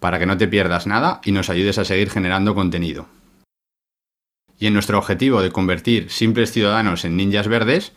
[0.00, 3.06] para que no te pierdas nada y nos ayudes a seguir generando contenido.
[4.58, 7.92] Y en nuestro objetivo de convertir simples ciudadanos en ninjas verdes,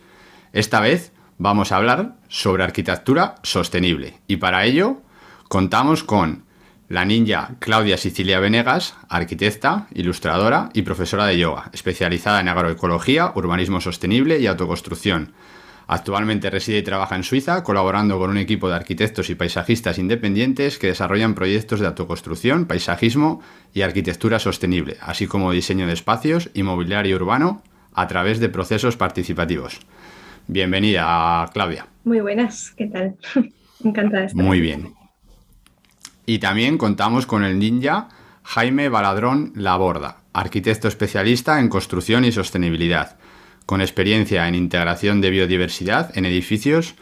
[0.52, 4.20] esta vez vamos a hablar sobre arquitectura sostenible.
[4.28, 5.02] Y para ello
[5.48, 6.44] contamos con
[6.88, 13.80] la ninja Claudia Sicilia Venegas, arquitecta, ilustradora y profesora de yoga, especializada en agroecología, urbanismo
[13.80, 15.32] sostenible y autoconstrucción.
[15.92, 20.78] Actualmente reside y trabaja en Suiza, colaborando con un equipo de arquitectos y paisajistas independientes
[20.78, 23.42] que desarrollan proyectos de autoconstrucción, paisajismo
[23.74, 28.96] y arquitectura sostenible, así como diseño de espacios y mobiliario urbano a través de procesos
[28.96, 29.80] participativos.
[30.46, 31.86] Bienvenida, Claudia.
[32.04, 33.16] Muy buenas, ¿qué tal?
[33.84, 34.94] Encantada de estar Muy bien.
[36.24, 38.08] Y también contamos con el ninja
[38.44, 43.18] Jaime Baladrón Laborda, arquitecto especialista en construcción y sostenibilidad,
[43.66, 46.94] con experiencia en integración de biodiversidad en edificios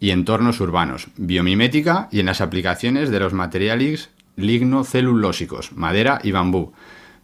[0.00, 6.72] y entornos urbanos, biomimética y en las aplicaciones de los materiales lignocelulósicos, madera y bambú.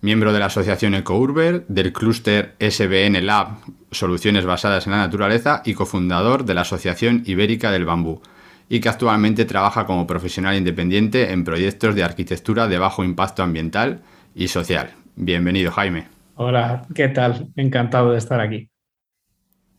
[0.03, 3.59] Miembro de la asociación EcoUrber, del clúster SBN Lab,
[3.91, 8.21] Soluciones basadas en la naturaleza, y cofundador de la Asociación Ibérica del Bambú,
[8.69, 14.03] y que actualmente trabaja como profesional independiente en proyectos de arquitectura de bajo impacto ambiental
[14.35, 14.91] y social.
[15.15, 16.16] Bienvenido, Jaime.
[16.39, 17.49] Hola, ¿qué tal?
[17.57, 18.71] Encantado de estar aquí.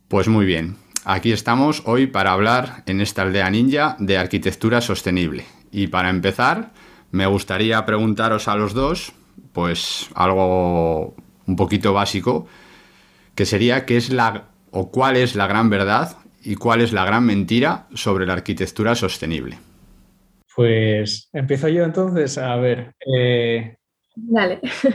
[0.08, 5.46] Pues muy bien, aquí estamos hoy para hablar en esta aldea ninja de arquitectura sostenible.
[5.72, 6.72] Y para empezar,
[7.12, 9.14] me gustaría preguntaros a los dos,
[9.54, 11.16] pues algo
[11.46, 12.48] un poquito básico,
[13.36, 17.06] que sería qué es la o cuál es la gran verdad y cuál es la
[17.06, 19.58] gran mentira sobre la arquitectura sostenible.
[20.56, 22.94] Pues empiezo yo entonces a ver.
[23.16, 23.77] eh,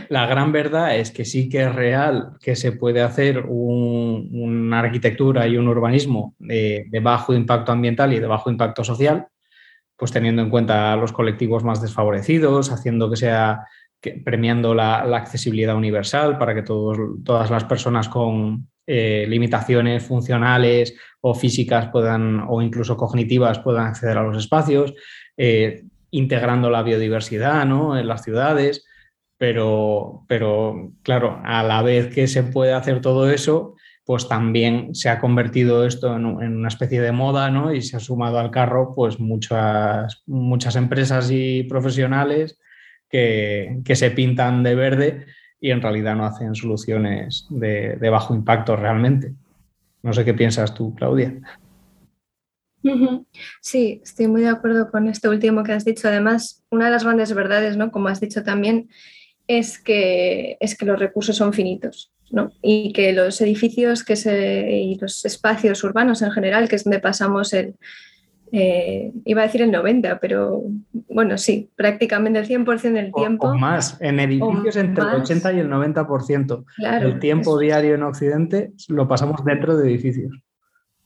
[0.09, 4.81] La gran verdad es que sí que es real que se puede hacer un- una
[4.81, 9.29] arquitectura y un urbanismo de, bajo impacto ambiental y de bajo impacto social,
[9.97, 13.67] pues teniendo en cuenta a los colectivos más desfavorecidos, haciendo que sea
[14.25, 21.35] premiando la, accesibilidad universal para que todos, todas las personas con eh, limitaciones funcionales o
[21.35, 24.93] físicas puedan, o incluso cognitivas puedan acceder a los espacios,
[25.37, 28.85] eh, integrando la biodiversidad en las ciudades
[29.43, 35.09] pero, pero claro, a la vez que se puede hacer todo eso, pues también se
[35.09, 37.75] ha convertido esto en, un- en una especie de moda, ¿no?
[37.75, 42.57] Y se ha sumado al carro, pues muchas, muchas empresas y profesionales
[43.11, 45.27] que, que se pintan de verde
[45.61, 49.35] y en realidad no hacen soluciones de, de bajo impacto realmente.
[50.05, 51.35] No sé qué piensas tú, Claudia.
[53.61, 56.07] Sí, estoy muy de acuerdo con esto último que has dicho.
[56.07, 57.91] Además, una de las grandes verdades, ¿no?
[57.91, 58.89] Como has dicho también,
[59.59, 62.53] es que, es que los recursos son finitos, ¿no?
[62.63, 67.01] Y que los edificios que se, y los espacios urbanos en general, que es donde
[67.01, 67.75] pasamos el,
[68.55, 70.63] eh, iba a decir el 90, pero
[71.09, 73.49] bueno, sí, prácticamente el 100% del tiempo.
[73.49, 75.23] O, más, en edificios entre el más.
[75.23, 76.65] 80 y el 90%.
[76.77, 80.33] Claro, el tiempo es- diario en Occidente lo pasamos dentro de edificios.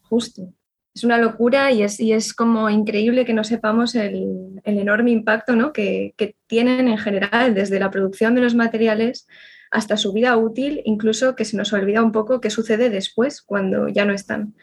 [0.02, 0.52] Justo.
[0.96, 5.10] Es una locura y es, y es como increíble que no sepamos el, el enorme
[5.10, 5.74] impacto ¿no?
[5.74, 9.26] que, que tienen en general, desde la producción de los materiales
[9.70, 13.88] hasta su vida útil, incluso que se nos olvida un poco qué sucede después, cuando
[13.88, 14.54] ya no están.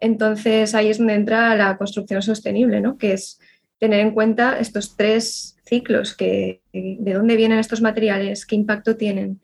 [0.00, 2.98] Entonces ahí es donde entra la construcción sostenible, ¿no?
[2.98, 3.38] que es
[3.78, 9.40] tener en cuenta estos tres ciclos, que, de dónde vienen estos materiales, qué impacto tienen,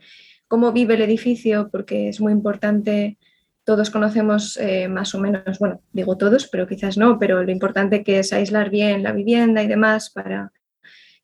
[0.49, 3.19] cómo vive el edificio, porque es muy importante
[3.65, 8.05] todos conocemos eh, más o menos, bueno, digo todos, pero quizás no, pero lo importante
[8.05, 10.53] que es aislar bien la vivienda y demás para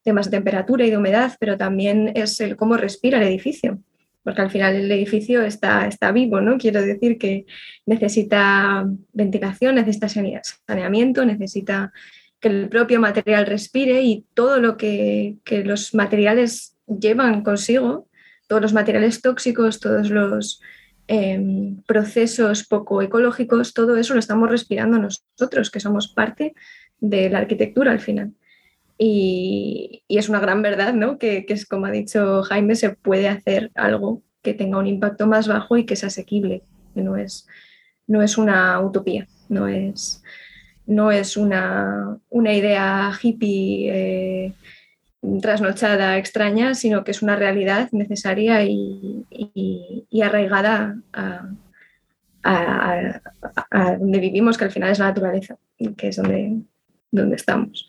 [0.03, 3.83] temas de temperatura y de humedad, pero también es el cómo respira el edificio.
[4.23, 6.59] porque al final el edificio está, está vivo, ¿no?
[6.59, 7.47] Quiero decir que
[7.87, 11.93] necesita ventilación, necesita saneamiento, necesita
[12.39, 18.09] que el propio material respire y todo lo que, que los materiales llevan consigo,
[18.47, 20.61] todos los materiales tóxicos, todos los
[21.13, 26.55] Em, procesos poco ecológicos, todo eso lo estamos respirando nosotros, que somos parte
[27.01, 28.33] de la arquitectura al final.
[28.97, 31.19] Y, es una gran verdad, ¿no?
[31.19, 35.49] Que, es como ha dicho Jaime, se puede hacer algo que tenga un impacto más
[35.49, 36.63] bajo y que sea asequible,
[36.95, 37.49] que no es,
[38.07, 40.23] no es una utopía, no es,
[40.87, 44.53] no es una, una idea hippie eh,
[45.43, 49.27] trasnochada, extraña, sino que es una realidad necesaria y,
[50.23, 51.49] arraigada a,
[53.99, 55.57] donde vivimos, que al final es la naturaleza,
[55.97, 56.63] que es donde,
[57.11, 57.87] donde estamos.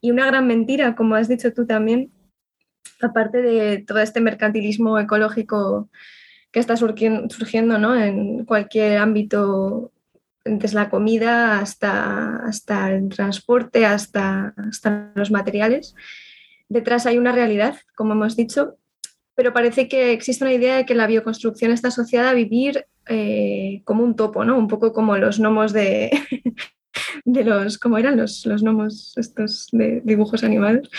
[0.00, 2.12] Y una gran mentira, como has dicho tú también,
[3.00, 5.88] aparte de todo este mercantilismo ecológico
[6.50, 7.94] que está surgiendo, ¿no?
[7.94, 9.92] en cualquier ámbito,
[10.44, 15.94] desde la comida hasta, hasta el transporte, hasta, hasta los materiales,
[16.68, 18.76] detrás hay una realidad, como hemos dicho,
[19.34, 23.82] pero parece que existe una idea de que la bioconstrucción está asociada a vivir eh,
[23.84, 24.58] como un topo, ¿no?
[24.58, 26.10] Un poco como los gnomos de,
[27.24, 30.90] de los, ¿cómo eran los, los gnomos estos de dibujos animados?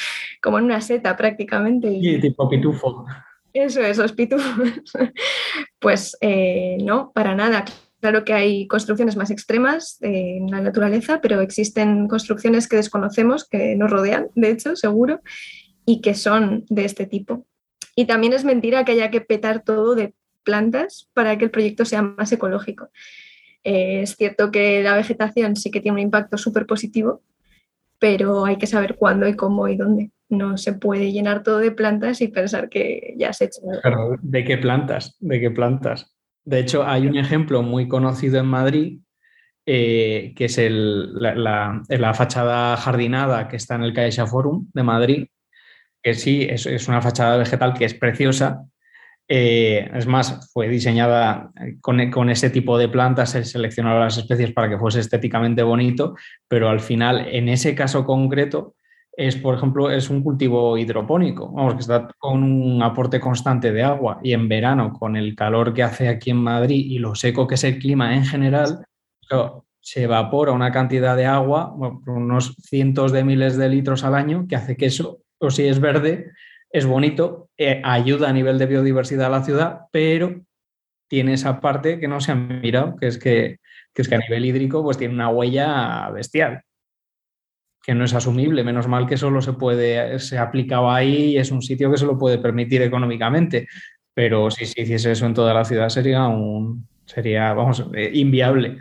[0.41, 1.89] Como en una seta prácticamente.
[1.91, 3.05] Y tipo pitufo.
[3.53, 4.73] Eso, esos pitufos.
[5.79, 7.63] Pues eh, no, para nada.
[7.99, 13.75] Claro que hay construcciones más extremas en la naturaleza, pero existen construcciones que desconocemos, que
[13.75, 15.21] nos rodean, de hecho, seguro,
[15.87, 17.47] y que son de este tipo.
[17.95, 20.13] Y también es mentira que haya que petar todo de
[20.43, 22.89] plantas para que el proyecto sea más ecológico.
[23.63, 27.23] Eh, es cierto que la vegetación sí que tiene un impacto súper positivo,
[27.99, 30.11] pero hay que saber cuándo y cómo y dónde.
[30.27, 33.61] No se puede llenar todo de plantas y pensar que ya se ha hecho.
[34.21, 35.15] ¿De qué plantas?
[35.19, 36.13] ¿De qué plantas?
[36.43, 38.99] De hecho, hay un ejemplo muy conocido en Madrid,
[39.65, 45.27] eh, que es la, fachada jardinada que está en el Caixa Forum de Madrid,
[46.01, 48.63] que sí, es, una fachada vegetal que es preciosa.
[49.29, 51.51] Eh, es más, fue diseñada
[51.81, 56.15] con, con, ese tipo de plantas, se seleccionaron las especies para que fuese estéticamente bonito,
[56.47, 58.75] pero al final, en ese caso concreto,
[59.17, 63.81] es, por ejemplo, es un cultivo hidropónico, vamos, que está con un aporte constante de
[63.81, 67.47] agua y en verano, con el calor que hace aquí en Madrid y lo seco
[67.47, 68.85] que es el clima en general,
[69.79, 71.73] se evapora una cantidad de agua,
[72.05, 75.79] unos cientos de miles de litros al año, que hace que eso, o si es
[75.79, 76.31] verde,
[76.69, 80.41] es bonito, eh, ayuda a nivel de biodiversidad a la ciudad, pero
[81.07, 83.59] tiene esa parte que no se ha mirado, que es que,
[83.93, 86.63] que es que a nivel hídrico pues tiene una huella bestial
[87.87, 88.65] que no es asumible.
[88.65, 91.97] Menos mal que solo se puede, se ha aplicado ahí y es un sitio que
[91.97, 93.69] se lo puede permitir económicamente.
[94.13, 98.79] Pero si se hiciese eso en toda la ciudad sería un, sería, vamos, eh, inviable.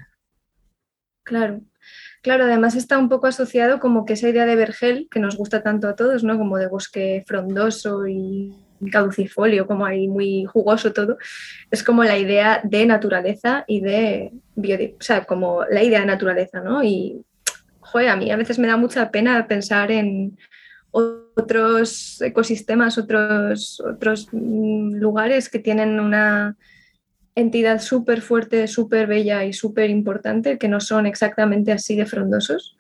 [1.23, 1.61] Claro.
[2.27, 5.63] Claro, además está un poco asociado como que esa idea de vergel, que nos gusta
[5.63, 6.37] tanto a todos, ¿no?
[6.37, 8.53] Como de bosque frondoso y
[8.91, 11.19] caducifolio, como ahí muy jugoso todo,
[11.71, 16.07] es como la idea de naturaleza y de biodiversidad, o sea, como la idea de
[16.07, 16.83] naturaleza, ¿no?
[16.83, 17.25] Y
[17.95, 20.37] a mí a veces me da mucha pena pensar en
[20.91, 26.57] otros ecosistemas, otros, otros mm, lugares que tienen una
[27.37, 32.77] entidad súper fuerte, súper bella y súper importante, que no son exactamente así de frondosos.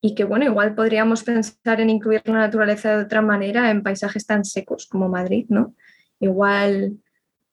[0.00, 4.26] Y que, bueno, igual podríamos pensar en incluir la naturaleza de otra manera en paisajes
[4.26, 5.74] tan secos como Madrid, ¿no?
[6.20, 6.98] Igual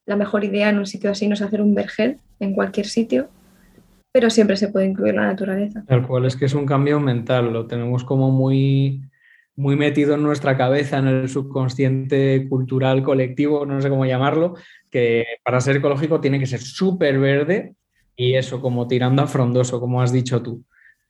[0.06, 3.30] la mejor idea en un sitio así no es hacer un vergel en cualquier sitio,
[4.12, 5.84] pero siempre se puede incluir la naturaleza.
[5.88, 9.02] Tal cual es que es un cambio mental, lo tenemos como muy,
[9.56, 14.56] muy metido en nuestra cabeza, en el subconsciente cultural colectivo, no sé cómo llamarlo,
[14.90, 17.76] que para ser ecológico tiene que ser súper verde
[18.16, 20.64] y eso como tirando a frondoso, como has dicho tú.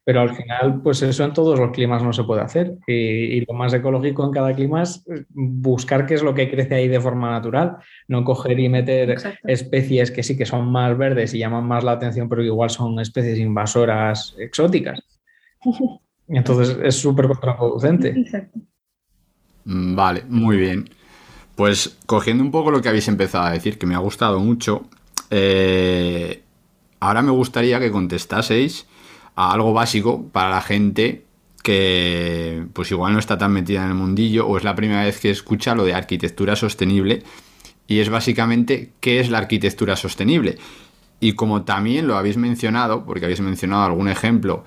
[0.03, 2.77] Pero al final, pues eso en todos los climas no se puede hacer.
[2.87, 6.87] Y, lo más ecológico en cada clima es buscar qué es lo que crece ahí
[6.87, 11.39] de forma natural, no coger y meter especies que sí que son más verdes y
[11.39, 14.99] llaman más la atención, pero igual son especies invasoras exóticas.
[16.31, 18.15] Y entonces es súper contraproducente.
[19.65, 20.89] Mm, vale, muy bien.
[21.55, 24.85] Pues cogiendo un poco lo que habéis empezado a decir, que me ha gustado mucho,
[25.29, 26.41] eh,
[27.01, 28.87] ahora me gustaría que contestaseis
[29.35, 31.25] a algo básico para la gente
[31.63, 35.19] que pues igual no está tan metida en el mundillo o es la primera vez
[35.19, 37.23] que escucha lo de arquitectura sostenible
[37.87, 40.57] y es básicamente qué es la arquitectura sostenible.
[41.19, 44.63] Y como también lo habéis mencionado, porque habéis mencionado algún ejemplo,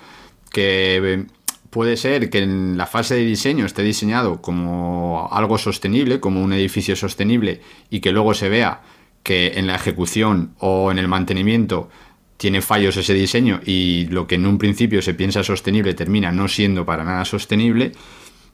[0.53, 1.27] que
[1.75, 6.53] puede ser que en la fase de diseño esté diseñado como algo sostenible, como un
[6.53, 8.83] edificio sostenible, y que luego se vea
[9.25, 11.91] que en la ejecución o en el mantenimiento
[12.37, 16.47] tiene fallos ese diseño y lo que en un principio se piensa sostenible termina no
[16.47, 17.91] siendo para nada sostenible,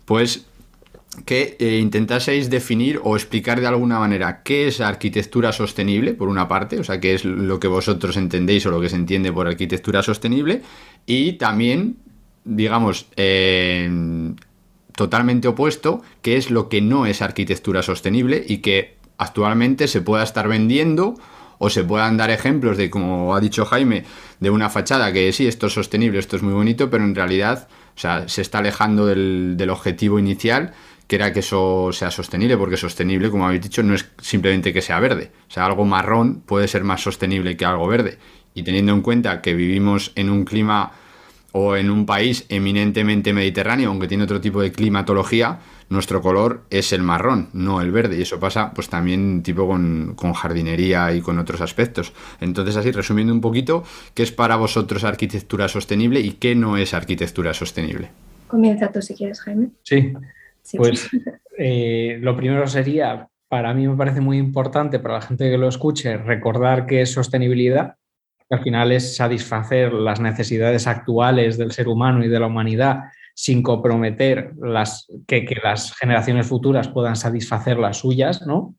[0.07, 0.47] pues
[1.27, 6.49] que eh, intentaseis definir o explicar de alguna manera qué es arquitectura sostenible, por una
[6.49, 9.47] parte, o sea, qué es lo que vosotros entendéis o lo que se entiende por
[9.47, 10.63] arquitectura sostenible,
[11.05, 11.97] y también,
[12.45, 13.07] digamos,
[14.95, 20.23] totalmente opuesto, qué es lo que no es arquitectura sostenible y que actualmente se pueda
[20.23, 21.15] estar vendiendo
[21.59, 24.05] o se puedan dar ejemplos de, como ha dicho Jaime,
[24.41, 27.69] de una fachada que sí, esto es sostenible, esto es muy bonito, pero en realidad
[27.95, 30.73] o sea, se está alejando del, del objetivo inicial
[31.11, 34.81] que era que eso sea sostenible, porque sostenible, como habéis dicho, no es simplemente que
[34.81, 35.33] sea verde.
[35.49, 38.19] O sea, algo marrón puede ser más sostenible que algo verde.
[38.55, 40.93] Y teniendo en cuenta que vivimos en un clima
[41.53, 46.93] o en un país eminentemente mediterráneo, aunque tiene otro tipo de climatología, nuestro color es
[46.93, 48.17] el marrón, no el verde.
[48.19, 52.13] Y eso pasa pues también tipo con, con, jardinería y con otros aspectos.
[52.41, 53.83] Entonces, así resumiendo un poquito,
[54.15, 58.11] ¿qué es para vosotros arquitectura sostenible y qué no es arquitectura sostenible?
[58.47, 59.69] Comienza tú si quieres, Jaime.
[59.83, 60.13] Sí,
[60.77, 61.09] pues
[61.59, 65.69] eh, lo primero sería, para mí me parece muy importante para la gente que lo
[65.69, 67.97] escuche, recordar que es sostenibilidad,
[68.51, 73.05] que al final es satisfacer las necesidades actuales del ser humano y de la humanidad
[73.33, 78.75] sin comprometer las, que, las generaciones futuras puedan satisfacer las suyas, ¿no?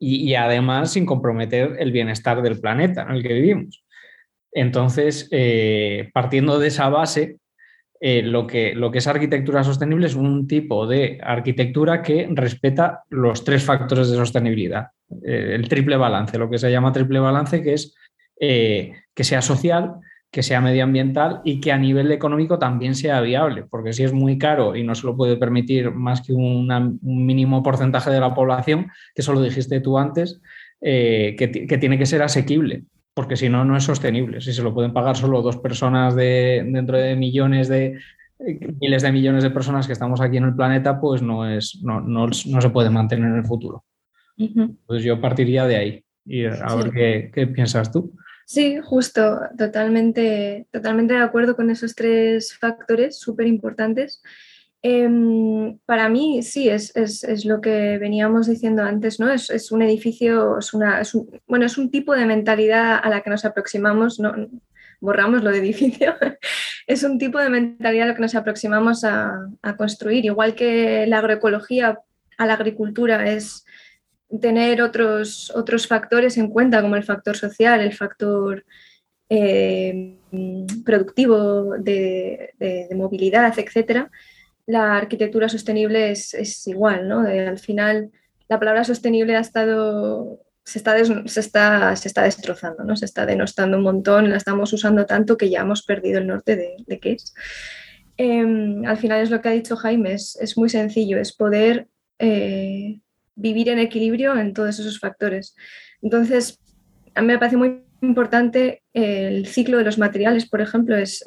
[0.00, 3.84] Y, además sin comprometer el bienestar del planeta en el que vivimos.
[4.52, 7.38] Entonces, eh, partiendo de esa base,
[8.00, 13.04] eh, lo, que, lo que es arquitectura sostenible es un tipo de arquitectura que respeta
[13.10, 14.88] los tres factores de sostenibilidad.
[15.24, 17.96] Eh, el triple balance, lo que se llama triple balance, que es
[18.40, 19.96] eh, que sea social,
[20.30, 24.38] que sea medioambiental y que a nivel económico también sea viable, porque si es muy
[24.38, 28.90] caro y no se lo puede permitir más que un mínimo porcentaje de la población,
[29.14, 30.40] que eso lo dijiste tú antes,
[30.80, 32.84] que tiene que ser asequible
[33.18, 34.40] porque si no, no es sostenible.
[34.40, 37.98] Si se lo pueden pagar solo dos personas de, dentro de millones de
[38.80, 42.00] miles de millones de personas que estamos aquí en el planeta, pues no, es, no,
[42.00, 43.84] no, no se puede mantener en el futuro.
[44.86, 48.12] Pues yo partiría de ahí y a ver qué, qué, piensas tú.
[48.48, 54.22] Sí, justo, totalmente, totalmente de acuerdo con esos tres factores súper importantes.
[54.80, 56.94] Em, para mí sí, es,
[57.44, 59.30] lo que veníamos diciendo antes, ¿no?
[59.30, 63.28] Es, un edificio, es, una, un, bueno, es un tipo de mentalidad a la que
[63.28, 64.32] nos aproximamos, no,
[64.98, 66.14] borramos lo de edificio,
[66.86, 71.18] es un tipo de mentalidad a la que nos aproximamos a, construir, igual que la
[71.18, 72.00] agroecología
[72.38, 73.66] a la agricultura es
[74.40, 78.64] tener otros, otros factores en cuenta, como el factor social, el factor
[79.28, 80.16] eh,
[80.84, 84.10] productivo de, de movilidad, etcétera
[84.68, 87.20] la arquitectura sostenible es, igual, ¿no?
[87.20, 88.12] al final,
[88.50, 90.94] la palabra sostenible ha estado, se está,
[91.26, 92.94] se está, se está destrozando, ¿no?
[92.94, 96.54] Se está denostando un montón, la estamos usando tanto que ya hemos perdido el norte
[96.54, 97.34] de, qué es.
[98.18, 103.00] Em, al final es lo que ha dicho Jaime, es, muy sencillo, es poder eh,
[103.38, 105.56] vivir en equilibrio en todos esos factores.
[106.02, 106.60] Entonces,
[107.14, 111.24] a mí me parece muy importante el ciclo de los materiales, por ejemplo, es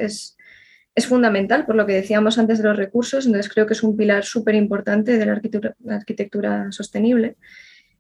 [0.96, 3.96] es fundamental, por lo que decíamos antes de los recursos, entonces creo que es un
[3.96, 7.38] pilar súper importante de la arquitectura, sostenible,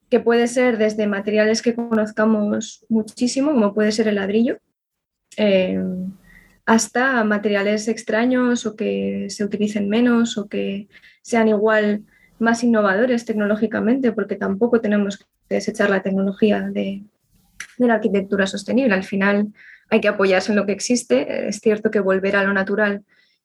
[0.10, 4.60] que puede ser desde materiales que conozcamos muchísimo, como puede ser el ladrillo,
[5.38, 5.82] eh,
[6.65, 10.89] hasta materiales extraños o que se utilicen menos o que
[11.22, 12.03] sean igual
[12.41, 17.03] más innovadores tecnológicamente, porque tampoco tenemos que desechar la tecnología de,
[17.77, 18.93] la arquitectura sostenible.
[18.93, 19.48] Al final,
[19.89, 21.48] hay que apoyarse en lo que existe.
[21.48, 23.03] Es cierto que volver a lo natural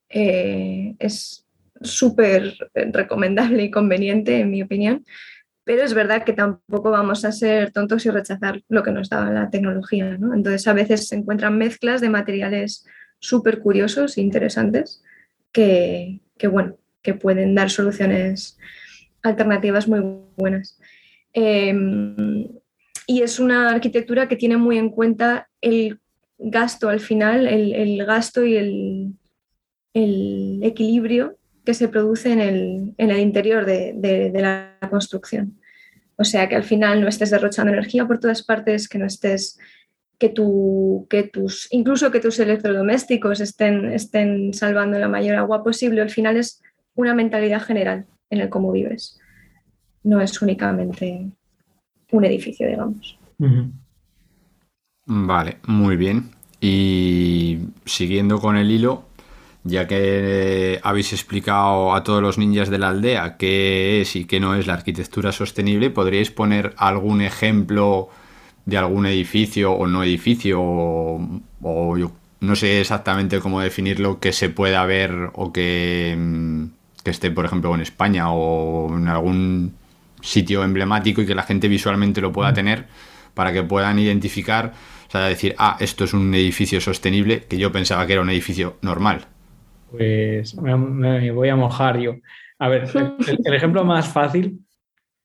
[0.08, 1.46] eh, es
[1.80, 5.04] súper recomendable y conveniente, en mi opinión,
[5.64, 9.28] pero es verdad que tampoco vamos a ser tontos y rechazar lo que nos da
[9.30, 10.10] la tecnología.
[10.10, 12.86] Entonces, a veces se encuentran mezclas de materiales
[13.18, 15.02] súper curiosos e interesantes
[15.50, 18.58] que, bueno, que pueden dar soluciones
[19.26, 20.00] alternativas muy
[20.36, 20.78] buenas.
[21.32, 22.48] Em,
[23.06, 26.00] y es una arquitectura que tiene muy en cuenta el
[26.38, 29.14] gasto al final, el, gasto y el,
[30.62, 32.40] equilibrio que se produce en
[32.98, 35.58] el, interior de, la construcción.
[36.16, 39.58] O sea, que al final no estés derrochando energía por todas partes, que no estés,
[40.18, 40.32] que,
[41.08, 46.00] que tus, incluso que tus electrodomésticos estén, estén salvando la mayor agua posible.
[46.00, 46.62] Al final es
[46.94, 49.18] una mentalidad general en el cómo vives.
[50.02, 51.26] No es únicamente
[52.12, 53.18] un edificio, digamos.
[55.06, 56.30] Vale, muy bien.
[56.60, 59.04] Y siguiendo con el hilo,
[59.64, 64.40] ya que habéis explicado a todos los ninjas de la aldea qué es y qué
[64.40, 68.08] no es la arquitectura sostenible, ¿podríais poner algún ejemplo
[68.64, 74.50] de algún edificio o no edificio o, yo no sé exactamente cómo definirlo que se
[74.50, 76.64] pueda ver o que, mm,
[77.06, 79.76] que esté, por ejemplo, en España o en algún
[80.22, 82.86] sitio emblemático y que la gente visualmente lo pueda tener
[83.32, 84.72] para que puedan identificar,
[85.06, 88.30] o sea, decir, ah, esto es un edificio sostenible que yo pensaba que era un
[88.30, 89.20] edificio normal.
[89.92, 92.16] Pues me, voy a mojar yo.
[92.58, 92.88] A ver,
[93.44, 94.58] el, ejemplo más fácil,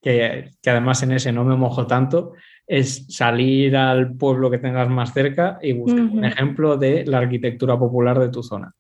[0.04, 2.34] que, además en ese no me mojo tanto,
[2.68, 7.80] es salir al pueblo que tengas más cerca y buscar un ejemplo de la arquitectura
[7.80, 8.72] popular de tu zona.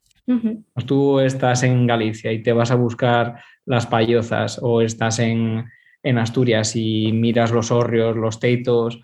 [0.73, 5.65] Pues tú estás en Galicia y te vas a buscar las payozas o estás en,
[6.03, 9.01] en Asturias y miras los hórreos, los teitos,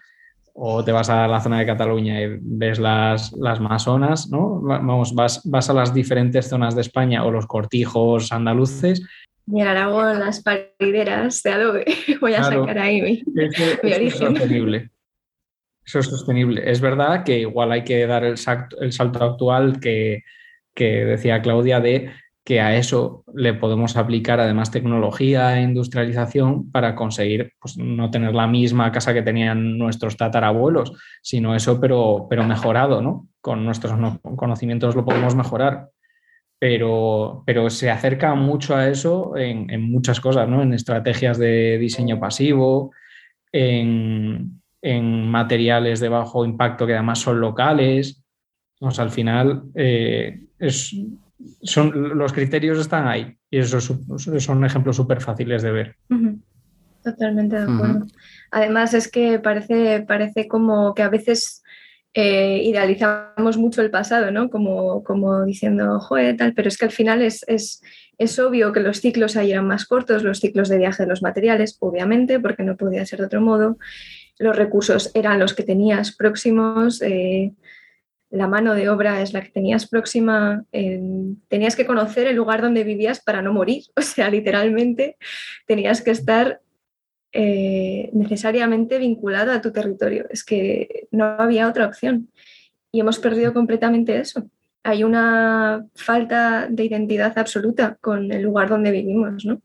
[0.60, 4.60] o te vas a la zona de Cataluña y ves las, las masonas, ¿no?
[4.60, 9.08] Vamos, vas, vas a las diferentes zonas de España o los cortijos andaluces.
[9.46, 11.86] Y en Aragón, las parideras de adobe.
[12.22, 13.24] Voy a sacar ahí mi,
[13.84, 14.02] origen.
[14.02, 14.90] Es sostenible.
[15.86, 16.70] Eso es sostenible.
[16.70, 18.36] Es verdad que igual hay que dar el,
[18.82, 20.24] el salto actual que,
[20.78, 22.12] que decía Claudia de
[22.46, 28.34] que a eso le podemos aplicar además tecnología e industrialización para conseguir pues, no tener
[28.34, 33.28] la misma casa que tenían nuestros tatarabuelos, sino eso, pero, pero mejorado, ¿no?
[33.42, 34.00] Con nuestros
[34.38, 35.90] conocimientos lo podemos mejorar.
[36.58, 40.62] Pero, pero se acerca mucho a eso en, muchas cosas, ¿no?
[40.62, 42.92] En estrategias de diseño pasivo,
[43.52, 44.62] en,
[45.30, 48.24] materiales de bajo impacto que además son locales.
[48.80, 50.96] al final eh, es
[51.62, 53.94] son, los criterios están ahí y esos
[54.40, 55.96] son ejemplos súper fáciles de ver.
[57.04, 58.06] Totalmente de acuerdo.
[58.52, 61.64] Además es que parece, parece como que a veces
[62.14, 64.50] eh, idealizamos mucho el pasado, ¿no?
[64.50, 67.82] Como, como diciendo, joder, tal, pero es que al final es, es,
[68.18, 71.22] es, obvio que los ciclos ahí eran más cortos, los ciclos de viaje de los
[71.22, 73.78] materiales, obviamente, porque no podía ser de otro modo.
[74.40, 77.02] Los recursos eran los que tenías próximos.
[77.02, 77.54] Eh,
[78.30, 82.84] la mano de obra es la que tenías próxima, tenías que conocer el lugar donde
[82.84, 85.18] vivías para no morir, o sea, literalmente
[85.66, 86.62] tenías que estar
[87.34, 92.30] eh, necesariamente vinculado a tu territorio, es que no había otra opción
[92.92, 94.50] y hemos perdido completamente eso.
[94.84, 99.62] Hay una falta de identidad absoluta con el lugar donde vivimos, ¿no?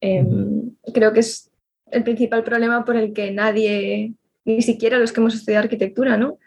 [0.00, 1.50] Em, creo que es
[1.90, 4.12] el principal problema por el que nadie,
[4.44, 6.38] ni siquiera los que hemos estudiado arquitectura, ¿no?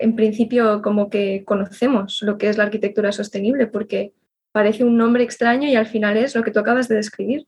[0.00, 4.14] En principio como que conocemos lo que es la arquitectura sostenible, porque
[4.50, 7.46] parece un nombre extraño y al final es lo que tú acabas de describir,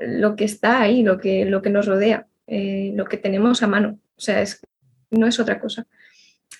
[0.00, 3.66] lo que está ahí, lo que, lo que nos rodea, eh, lo que tenemos a
[3.66, 3.98] mano.
[4.16, 4.60] O sea, es,
[5.10, 5.86] no es otra cosa.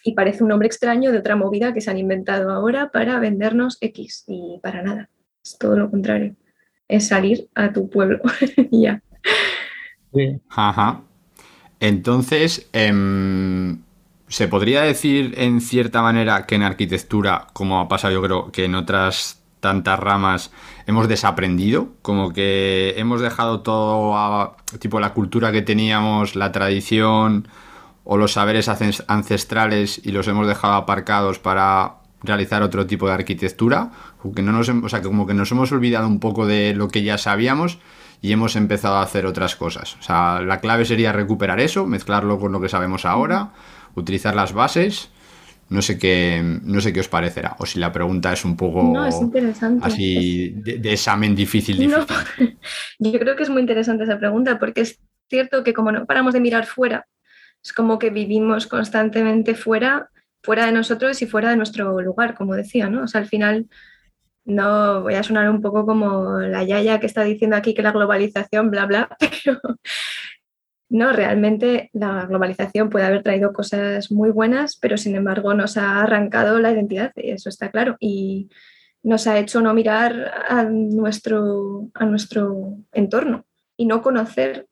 [0.04, 3.78] Y parece un nombre extraño de otra movida que se han inventado ahora para vendernos
[3.80, 5.08] X y para nada.
[5.42, 6.37] Es todo lo contrario.
[6.87, 8.20] Es salir a tu pueblo
[8.70, 9.02] ya.
[10.50, 11.02] Ajá.
[11.80, 13.82] Entonces, em,
[14.34, 18.64] ¿Se podría decir en cierta manera que en arquitectura, como ha pasado yo creo que
[18.64, 20.50] en otras tantas ramas,
[20.88, 21.90] hemos desaprendido?
[22.02, 27.46] Como que hemos dejado todo a, tipo la cultura que teníamos, la tradición
[28.02, 28.68] o los saberes
[29.06, 33.92] ancestrales y los hemos dejado aparcados para realizar otro tipo de arquitectura,
[34.34, 37.04] que, no nos, o sea, como que nos hemos olvidado un poco de lo que
[37.04, 37.78] ya sabíamos
[38.20, 39.94] y hemos empezado a hacer otras cosas.
[40.00, 43.52] O sea, la clave sería recuperar eso, mezclarlo con lo que sabemos ahora
[43.94, 45.11] utilizar las bases.
[45.70, 47.57] No sé qué, no sé qué os parecerá.
[47.59, 48.94] O si la pregunta es un poco
[49.80, 52.59] así de, examen difícil, difícil.
[52.98, 56.35] yo creo que es muy interesante esa pregunta porque es cierto que como no paramos
[56.35, 57.07] de mirar fuera,
[57.62, 60.11] es como que vivimos constantemente fuera,
[60.42, 63.04] fuera de nosotros y fuera de nuestro lugar, como decía, ¿no?
[63.04, 63.66] O sea, al final
[64.44, 67.92] no voy a sonar un poco como la yaya que está diciendo aquí que la
[67.92, 69.61] globalización, bla, bla, pero
[70.88, 76.02] no, realmente la globalización puede haber traído cosas muy buenas, pero sin embargo nos ha
[76.02, 78.50] arrancado la identidad, eso está claro, y
[79.02, 83.44] nos ha hecho no mirar a nuestro, a nuestro entorno
[83.76, 84.66] y no conocer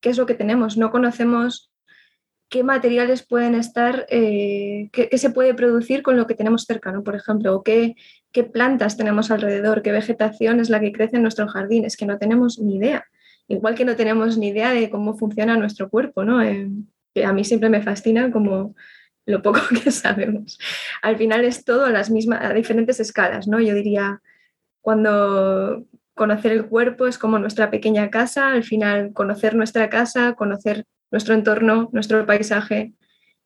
[0.00, 1.70] qué es lo que tenemos, no conocemos
[2.48, 7.14] qué materiales pueden estar, eh, qué, se puede producir con lo que tenemos cercano, por
[7.14, 7.94] ejemplo, o qué,
[8.32, 12.06] qué plantas tenemos alrededor, qué vegetación es la que crece en nuestro jardín, es que
[12.06, 13.04] no tenemos ni idea
[13.48, 16.42] igual que no tenemos ni idea de cómo funciona nuestro cuerpo, ¿no?
[16.42, 16.68] Eh,
[17.14, 18.74] que a mí siempre me fascina como
[19.26, 20.58] lo poco que sabemos.
[21.02, 23.60] Al final es todo a las mismas, a diferentes escalas, ¿no?
[23.60, 24.20] Yo diría,
[24.80, 30.84] cuando conocer el cuerpo es como nuestra pequeña casa, al final conocer nuestra casa, conocer
[31.10, 32.92] nuestro entorno, nuestro paisaje,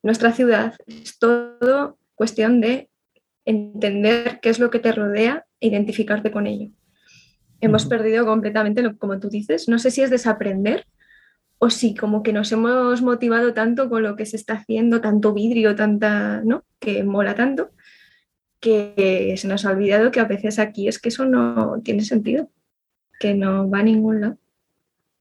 [0.03, 2.89] nuestra ciudad, es todo cuestión de
[3.45, 6.71] entender qué es lo que te rodea e identificarte con ello
[7.63, 9.69] hemos perdido completamente, como tú dices.
[9.69, 10.85] No sé si es desaprender
[11.59, 15.33] o si como que nos hemos motivado tanto con lo que se está haciendo, tanto
[15.33, 16.65] vidrio, tanta, ¿no?
[16.81, 17.71] Que mola tanto,
[18.61, 22.51] que se nos ha olvidado que a veces aquí es que eso no tiene sentido,
[23.21, 24.39] que no va a ningún lado.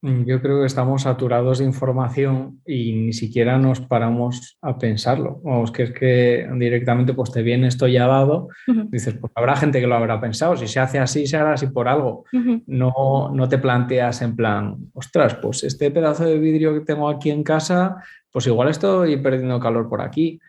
[0.04, 5.40] Mm, yo creo que estamos saturados de información y ni siquiera nos paramos a pensarlo.
[5.44, 8.48] Vamos, que es que directamente pues te viene esto ya dado,
[8.90, 11.68] dices, pues habrá gente que lo habrá pensado, si se hace así, se hará así
[11.68, 12.26] por algo.
[12.66, 17.30] no, no te planteas en plan, ostras, pues este pedazo de vidrio que tengo aquí
[17.30, 17.98] en casa,
[18.32, 20.40] pues igual estoy perdiendo calor por aquí.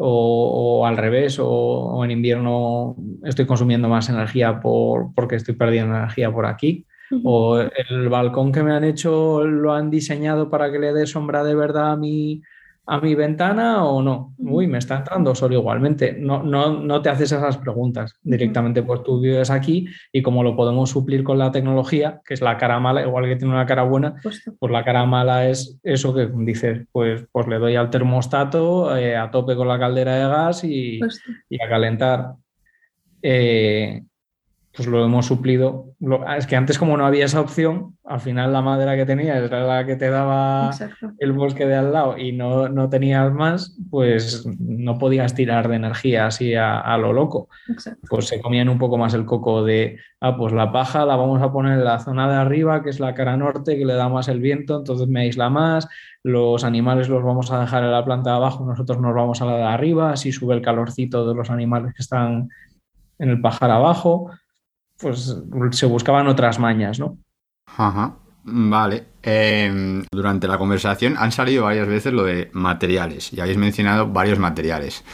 [0.00, 2.94] O, al revés, o, en invierno
[3.24, 6.86] estoy consumiendo más energía por, porque estoy perdiendo energía por aquí
[7.24, 11.44] o el balcón que me han hecho lo han diseñado para que le dé sombra
[11.44, 12.42] de verdad a mi,
[12.88, 14.34] a mi ventana o no.
[14.38, 16.16] Uy, me está entrando sol igualmente.
[16.18, 18.14] No, no, no te haces esas preguntas.
[18.22, 22.40] Directamente pues tú vives aquí y como lo podemos suplir con la tecnología, que es
[22.40, 26.14] la cara mala, igual que tiene una cara buena, pues la cara mala es eso
[26.14, 30.28] que dices, pues, pues le doy al termostato eh, a tope con la caldera de
[30.28, 30.98] gas y,
[31.50, 32.32] y a calentar.
[33.20, 34.02] Eh,
[34.78, 35.96] pues lo hemos suplido.
[36.36, 39.64] es que antes como no había esa opción, al final la madera que tenías era
[39.64, 40.70] la que te daba
[41.18, 45.74] el bosque de al lado y no, no, tenías más, pues no podías tirar de
[45.74, 47.48] energía así a, lo loco.
[48.08, 51.42] Pues se comían un poco más el coco de, ah, pues la paja la vamos
[51.42, 54.08] a poner en la zona de arriba, que es la cara norte, que le da
[54.08, 55.88] más el viento, entonces me aísla más,
[56.22, 59.46] los animales los vamos a dejar en la planta de abajo, nosotros nos vamos a
[59.46, 62.48] la de arriba, así sube el calorcito de los animales que están
[63.18, 64.30] en el pajar abajo
[64.98, 65.34] pues
[65.72, 67.18] se buscaban otras mañas, ¿no?
[67.66, 68.16] Ajá.
[68.50, 69.06] Vale.
[69.22, 74.38] Em, durante la conversación han salido varias veces lo de materiales y habéis mencionado varios
[74.38, 75.04] materiales.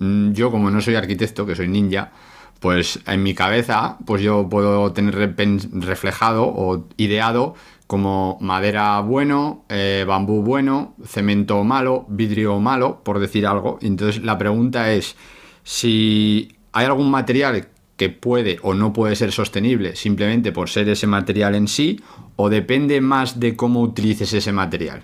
[0.00, 2.10] Mm, yo, como no soy arquitecto, que soy ninja,
[2.58, 5.34] pues en mi cabeza, pues yo puedo tener
[5.72, 7.54] reflejado o ideado
[7.86, 13.78] como madera bueno, eh, bambú bueno, cemento malo, vidrio malo, por decir algo.
[13.82, 15.16] Entonces la pregunta es
[15.64, 17.68] si hay algún material
[18.00, 22.00] que puede o no puede ser sostenible simplemente por ser ese material en sí
[22.36, 25.02] o depende más de cómo utilices ese material.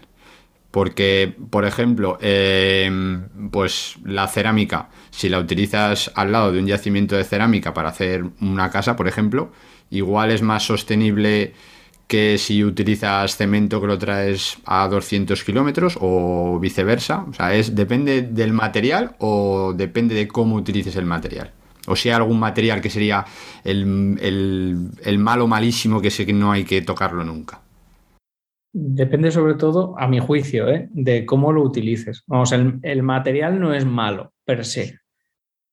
[0.71, 7.17] Porque, por ejemplo, em, pues la cerámica, si la utilizas al lado de un yacimiento
[7.17, 9.53] de cerámica para hacer una casa, por ejemplo,
[9.91, 11.53] igual es más sostenible
[12.07, 17.27] que si utilizas cemento que lo traes a 200 kilómetros o viceversa.
[17.29, 21.53] O sea, es, depende del material o depende de cómo utilices el material.
[21.87, 23.25] O sea, algún material que sería
[23.65, 27.61] el, malo malísimo que sé que no hay que tocarlo nunca.
[28.73, 30.89] Depende sobre todo, a mi juicio, ¿eh?
[30.91, 32.25] de cómo lo utilices.
[32.27, 34.99] Vamos, el, material no es malo per se.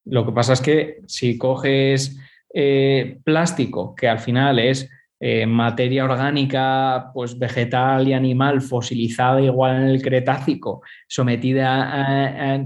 [0.06, 2.18] Lo que pasa es que si coges
[2.54, 9.78] eh, plástico, que al final es eh, materia orgánica, pues vegetal y animal fosilizada igual
[9.78, 12.66] en el Cretácico, sometida a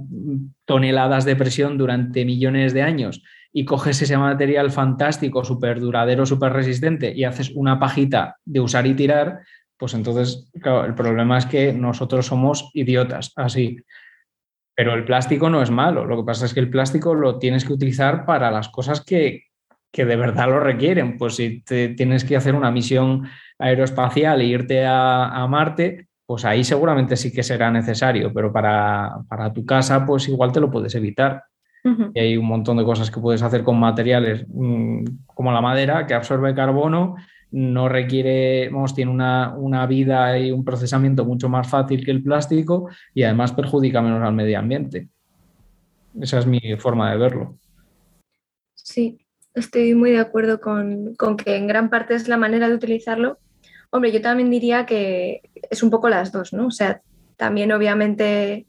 [0.65, 6.53] toneladas de presión durante millones de años y coges ese material fantástico, súper duradero, súper
[6.53, 9.41] resistente y haces una pajita de usar y tirar,
[9.77, 13.77] pues entonces, claro, el problema es que nosotros somos idiotas, así.
[14.75, 17.65] Pero el plástico no es malo, lo que pasa es que el plástico lo tienes
[17.65, 19.43] que utilizar para las cosas que,
[19.91, 21.17] de verdad lo requieren.
[21.17, 26.63] Pues si te tienes que hacer una misión aeroespacial e irte a, Marte, pues ahí
[26.63, 30.93] seguramente sí que será necesario, pero para, para tu casa, pues igual te lo puedes
[30.93, 31.43] evitar.
[32.13, 36.05] Y hay un montón de cosas que puedes hacer con materiales mm, como la madera,
[36.05, 37.15] que absorbe carbono,
[37.51, 42.21] no requiere, vamos, tiene una, una, vida y un procesamiento mucho más fácil que el
[42.21, 45.07] plástico y además perjudica menos al medio ambiente.
[46.19, 47.57] Esa es mi forma de verlo.
[48.73, 49.19] Sí,
[49.53, 53.37] estoy muy de acuerdo con, con que en gran parte es la manera de utilizarlo.
[53.89, 56.67] Hombre, yo también diría que es un poco las dos, ¿no?
[56.67, 57.01] O sea,
[57.37, 58.65] también obviamente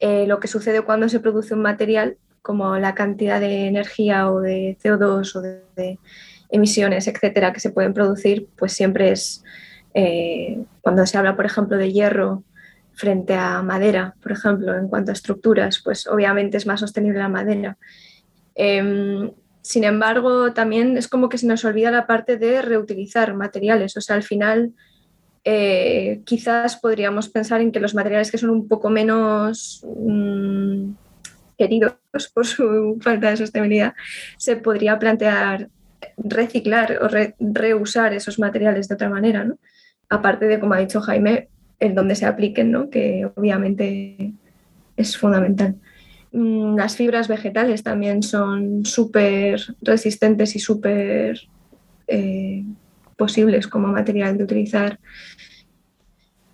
[0.00, 4.42] eh, lo que sucede cuando se produce un material como la cantidad de energía o
[4.42, 5.98] de CO2 o de,
[6.50, 9.42] emisiones, etcétera, que se pueden producir, pues siempre es,
[9.94, 12.44] eh, cuando se habla, por ejemplo, de hierro
[12.92, 17.30] frente a madera, por ejemplo, en cuanto a estructuras, pues obviamente es más sostenible la
[17.30, 17.78] madera.
[18.54, 23.96] Em, sin embargo, también es como que se nos olvida la parte de reutilizar materiales,
[23.96, 24.72] o sea, al final...
[25.46, 30.92] Eh, quizás podríamos pensar en que los materiales que son un poco menos mm,
[31.56, 31.96] queridos
[32.32, 33.94] por su falta de sostenibilidad,
[34.38, 35.68] se podría plantear
[36.16, 39.58] reciclar o reusar esos materiales de otra manera, ¿no?
[40.08, 41.48] Aparte de, como ha dicho Jaime,
[41.80, 42.90] el donde se apliquen, ¿no?
[42.90, 44.34] que obviamente
[44.96, 45.76] es fundamental.
[46.32, 51.40] Mm, las fibras vegetales también son súper resistentes y súper
[52.06, 52.64] eh,
[53.16, 54.98] posibles como material de utilizar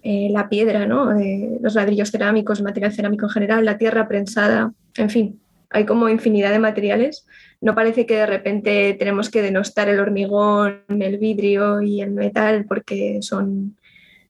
[0.03, 1.13] eh, la piedra, ¿no?
[1.61, 6.51] los ladrillos cerámicos, material cerámico en general, la tierra prensada, en fin, hay como infinidad
[6.51, 7.27] de materiales.
[7.61, 12.65] No parece que de repente tenemos que denostar el hormigón, el vidrio y el metal
[12.67, 13.77] porque son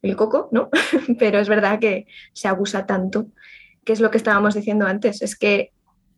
[0.02, 0.68] el coco, ¿no?
[1.18, 3.26] Pero es verdad que se abusa tanto,
[3.84, 5.72] que es lo que estábamos diciendo antes, es que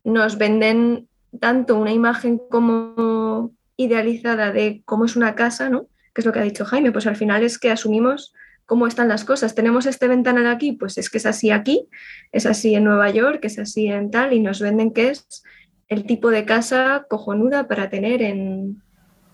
[0.05, 5.87] nos venden tanto una imagen como idealizada de cómo es una casa, ¿no?
[6.15, 8.35] Que es lo que ha dicho Jaime, pues al final es que asumimos
[8.73, 9.55] cómo están las cosas.
[9.55, 11.91] Tenemos este ventanal aquí, pues es que es así aquí,
[12.33, 15.45] es así en Nueva York, es así en tal, y nos venden que es
[15.89, 18.81] el tipo de casa cojonuda para tener en,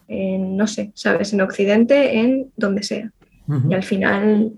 [0.08, 1.32] no sé, ¿sabes?
[1.32, 3.12] En Occidente, en donde sea.
[3.70, 4.54] Y al final,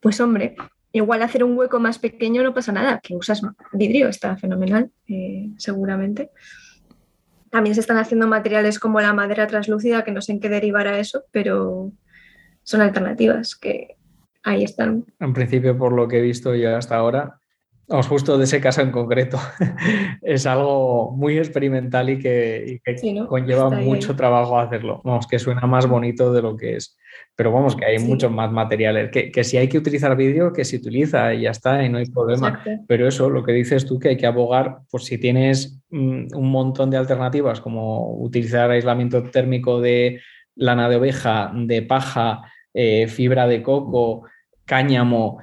[0.00, 0.56] pues hombre,
[0.90, 3.42] igual hacer un hueco más pequeño no pasa nada, que usas
[3.74, 6.30] vidrio, está fenomenal, eh, seguramente.
[7.48, 10.98] También se están haciendo materiales como la madera translúcida, que no sé en qué derivará
[10.98, 11.92] eso, pero
[12.64, 13.96] son alternativas que
[14.42, 15.04] ahí están.
[15.20, 17.40] En principio, por lo que he visto yo hasta ahora,
[17.86, 19.38] Vamos, justo de ese caso en concreto.
[20.22, 22.80] es algo muy experimental y que,
[23.28, 25.02] conlleva mucho trabajo hacerlo.
[25.04, 26.96] Vamos, que suena más bonito de lo que es.
[27.36, 29.10] Pero vamos, que hay muchos más materiales.
[29.10, 32.06] Que, si hay que utilizar vídeo, que se utiliza y ya está, y no hay
[32.06, 32.62] problema.
[32.88, 36.50] Pero eso, lo que dices tú, que hay que abogar, pues si tienes mm, un
[36.50, 40.20] montón de alternativas, como utilizar aislamiento térmico de
[40.56, 44.24] lana de oveja, de paja, eh, fibra de coco,
[44.64, 45.38] cáñamo,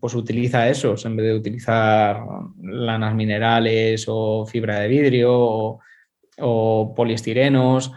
[0.00, 2.20] pues utiliza esos en vez de utilizar
[2.62, 5.78] lanas minerales o fibra de vidrio
[6.38, 7.92] o, poliestirenos.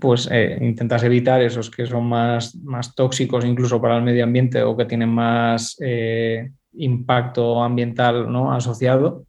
[0.00, 4.62] Pues eh, intentas evitar esos que son más, más tóxicos incluso para el medio ambiente
[4.62, 8.52] o que tienen más eh, impacto ambiental ¿no?
[8.52, 9.24] asociado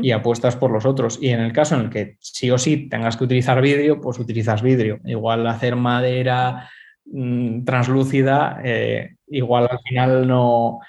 [0.00, 1.18] y apuestas por los otros.
[1.20, 4.18] Y en el caso en el que sí o sí tengas que utilizar vidrio, pues
[4.18, 5.00] utilizas vidrio.
[5.04, 6.70] Igual hacer madera
[7.06, 10.80] mm, translúcida eh, igual al final no...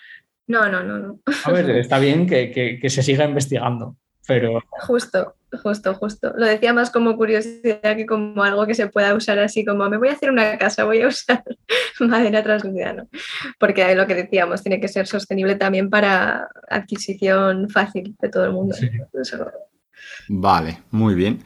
[0.47, 1.19] No, no, no, no.
[1.43, 4.61] A ver, está bien que, se siga investigando, pero...
[4.69, 6.33] Justo, justo, justo.
[6.37, 9.97] Lo decía más como curiosidad que como algo que se pueda usar así como me
[9.97, 11.43] voy a hacer una casa, voy a usar
[11.99, 13.07] madera translúcida, ¿no?
[13.59, 18.51] Porque lo que decíamos, tiene que ser sostenible también para adquisición fácil de todo el
[18.51, 18.75] mundo.
[20.29, 21.41] Vale, muy bien.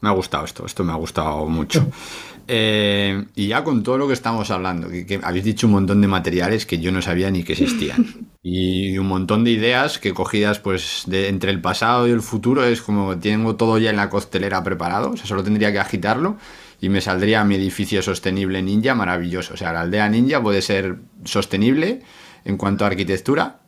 [0.00, 1.90] Me ha gustado esto, esto me ha gustado mucho.
[2.48, 6.08] Eh, y ya con todo lo que estamos hablando, que, habéis dicho un montón de
[6.08, 8.06] materiales que yo no sabía ni que existían.
[8.48, 12.64] Y un montón de ideas que cogidas pues de entre el pasado y el futuro
[12.64, 16.36] es como tengo todo ya en la costelera preparado, o sea, solo tendría que agitarlo
[16.80, 19.54] y me saldría mi edificio sostenible ninja maravilloso.
[19.54, 22.02] O sea, la aldea ninja puede ser sostenible
[22.44, 23.58] en cuanto a arquitectura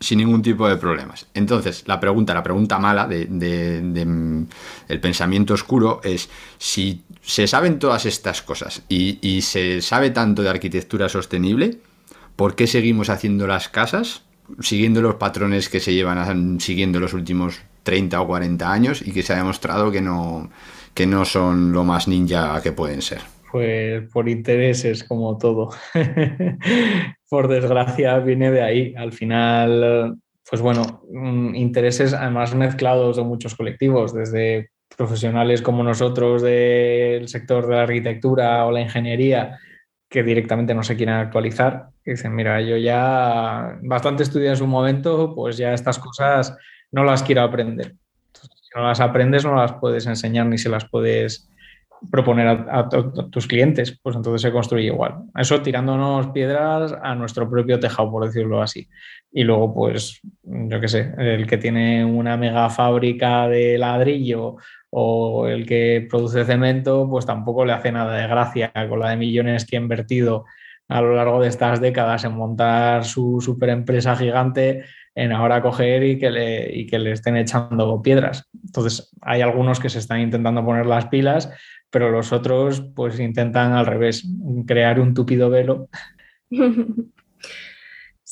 [0.00, 1.26] sin ningún tipo de problemas.
[1.34, 4.46] Entonces, la pregunta, la pregunta mala de, mm,
[4.88, 10.50] el pensamiento oscuro es si se saben todas estas cosas y, se sabe tanto de
[10.50, 11.78] arquitectura sostenible,
[12.36, 14.22] ¿por qué seguimos haciendo las casas
[14.60, 19.22] siguiendo los patrones que se llevan siguiendo los últimos 30 o 40 años y que
[19.22, 20.50] se ha demostrado que no,
[20.94, 23.20] que no son lo más ninja que pueden ser?
[23.50, 25.70] Pues por intereses, como todo.
[27.28, 28.94] por desgracia, viene de ahí.
[28.96, 30.16] Al final,
[30.48, 37.66] pues bueno, mm, intereses además mezclados de muchos colectivos, desde profesionales como nosotros del sector
[37.66, 39.58] de la arquitectura o la ingeniería,
[40.08, 44.66] que directamente no se quieren actualizar, que dicen, mira, yo ya bastante estudié en su
[44.66, 46.56] momento, pues ya estas cosas
[46.90, 47.94] no las quiero aprender.
[48.32, 51.50] si no las aprendes, no las puedes enseñar ni se las puedes
[52.10, 52.88] proponer a,
[53.30, 55.24] tus clientes, pues entonces se construye igual.
[55.36, 58.88] Eso tirándonos piedras a nuestro propio tejado, por decirlo así.
[59.32, 64.56] Y luego, pues, yo qué sé, el que tiene una mega fábrica de ladrillo
[64.90, 69.16] o el que produce cemento, pues tampoco le hace nada de gracia con la de
[69.16, 70.44] millones que ha invertido
[70.88, 74.84] a lo largo de estas décadas en montar su super empresa gigante,
[75.14, 78.48] en ahora coger y que, le, y que le estén echando piedras.
[78.64, 81.50] Entonces, hay algunos que se están intentando poner las pilas
[81.90, 84.24] pero los otros pues intentan al revés,
[84.66, 85.88] crear un tupido velo.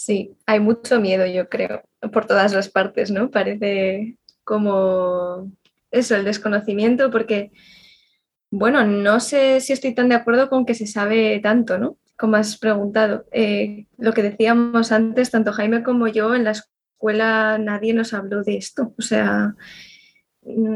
[0.07, 3.31] Sí, hay mucho miedo, yo creo, por todas las partes, ¿no?
[3.31, 5.51] Parece como
[5.91, 7.51] eso, el desconocimiento, porque,
[8.51, 11.97] bueno, no sé si estoy tan de acuerdo con que se sabe tanto, ¿no?
[12.19, 13.25] Como has preguntado.
[13.33, 18.43] Eh, lo que decíamos antes, tanto Jaime como yo, en la escuela nadie nos habló
[18.45, 18.95] de esto.
[18.99, 19.57] O sea,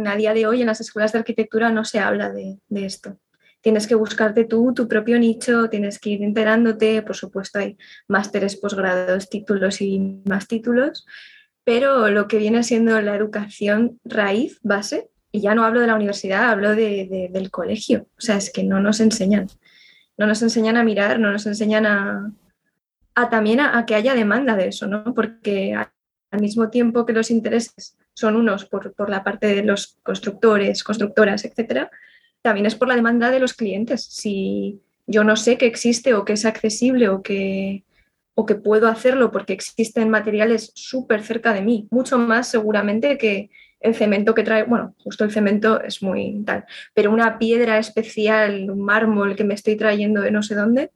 [0.06, 3.18] a día de hoy en las escuelas de arquitectura no se habla de, esto.
[3.60, 7.76] Tienes que buscarte tú tu propio nicho, tienes que ir enterándote, por supuesto hay
[8.08, 11.06] másteres, posgrados, títulos y más títulos,
[11.64, 15.94] pero lo que viene siendo la educación raíz, base, y ya no hablo de la
[15.94, 19.46] universidad, hablo del colegio, o sea, es que no nos enseñan,
[20.16, 22.32] no nos enseñan a mirar, no nos enseñan a,
[23.14, 25.14] a también a, que haya demanda de eso, ¿no?
[25.14, 29.98] Porque al mismo tiempo que los intereses son unos por, por, la parte de los
[30.02, 31.90] constructores, constructoras, etcétera,
[32.42, 34.04] también es por la demanda de los clientes.
[34.04, 37.84] Si yo no sé que existe o que es accesible o que,
[38.34, 43.50] o que puedo hacerlo porque existen materiales súper cerca de mí, mucho más seguramente que
[43.80, 48.70] el cemento que trae, bueno, justo el cemento es muy tal, pero una piedra especial,
[48.70, 50.90] un mármol que me estoy trayendo de no sé dónde,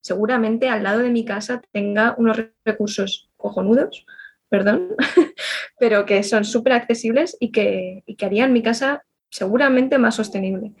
[0.00, 4.06] seguramente al lado de mi casa tenga unos recursos cojonudos,
[4.50, 4.96] perdón,
[5.78, 10.72] pero que son súper accesibles y que, y que harían mi casa seguramente más sostenible.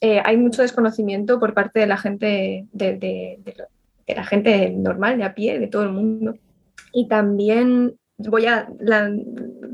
[0.00, 3.40] Eh, hay mucho desconocimiento por parte de la gente, de,
[4.06, 6.34] la gente normal, de a pie, de todo el mundo.
[6.92, 8.68] Y también voy a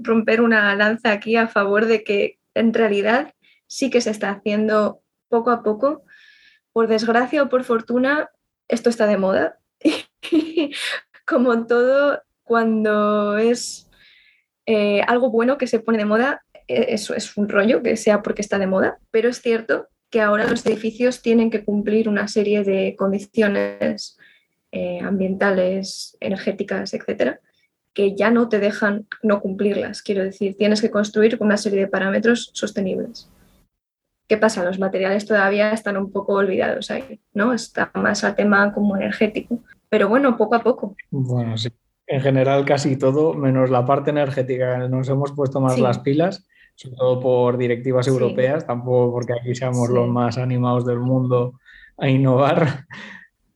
[0.02, 3.32] romper una lanza aquí a favor de que en realidad
[3.66, 6.04] sí que se está haciendo poco a poco.
[6.72, 8.30] Por desgracia o por fortuna,
[8.68, 9.58] esto está de moda.
[11.26, 13.88] Como todo, cuando es
[14.66, 18.22] eh, algo bueno que se pone de moda, e, eso es un rollo que sea
[18.22, 22.28] porque está de moda, pero es cierto que ahora los edificios tienen que cumplir una
[22.28, 24.18] serie de condiciones
[24.72, 27.40] eh, ambientales, energéticas, etcétera,
[27.92, 30.02] que ya no te dejan no cumplirlas.
[30.02, 33.30] Quiero decir, tienes que construir con una serie de parámetros sostenibles.
[34.28, 34.64] ¿Qué pasa?
[34.64, 37.54] Los materiales todavía están un poco olvidados ahí, ¿no?
[37.54, 39.60] Está más al tema como energético.
[39.88, 40.94] Pero bueno, poco a poco.
[41.10, 41.70] Bueno, sí.
[42.08, 46.46] En general casi todo, menos la parte energética, nos hemos puesto más las pilas
[46.78, 51.58] sobre todo por directivas europeas, tampoco porque aquí seamos los más animados del mundo
[51.96, 52.84] a innovar,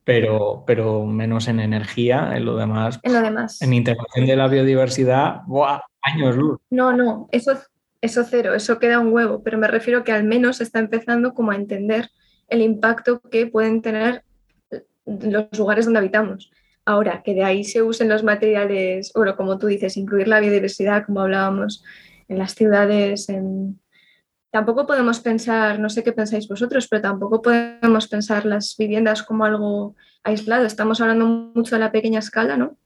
[0.04, 2.98] pero, pero menos en energía, en lo demás.
[3.04, 3.62] En lo demás.
[3.62, 5.82] En integración de la biodiversidad, ¡buah!
[6.02, 6.58] Años luz.
[6.68, 7.56] No, no, eso,
[8.00, 11.52] eso cero, eso queda un huevo, pero me refiero que al menos está empezando como
[11.52, 12.10] a entender
[12.48, 14.24] el impacto que pueden tener
[15.06, 16.50] los lugares donde habitamos.
[16.85, 21.07] Ahora, que de ahí se usen los materiales, bueno, como tú dices, incluir la biodiversidad,
[21.07, 21.85] como hablábamos,
[22.29, 23.29] en las ciudades.
[24.51, 29.45] Tampoco podemos pensar, no sé qué pensáis vosotros, pero tampoco podemos pensar las viviendas como
[29.45, 30.66] algo aislado.
[30.66, 32.77] Estamos hablando mucho de la pequeña escala, ¿no?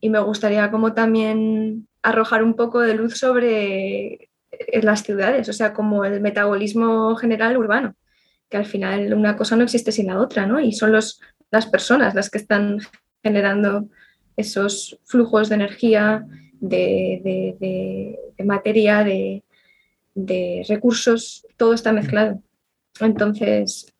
[0.00, 5.52] Y me gustaría como también arrojar un poco de luz sobre eh, las ciudades, o
[5.52, 7.94] sea, como el metabolismo general urbano,
[8.48, 10.60] que al final una cosa no existe sin la otra, ¿no?
[10.60, 12.78] Y son los, las personas las que están
[13.22, 13.88] generando
[14.36, 16.26] esos flujos de energía,
[16.60, 19.42] de, materia, de,
[20.68, 22.42] recursos, todo está mezclado.
[23.00, 23.92] Entonces,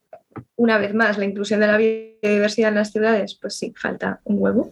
[0.57, 4.37] una vez más, la inclusión de la biodiversidad en las ciudades, pues sí, falta un
[4.39, 4.71] huevo.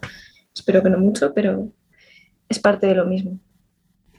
[0.54, 1.70] Espero que no mucho, pero
[2.48, 3.38] es parte de lo mismo.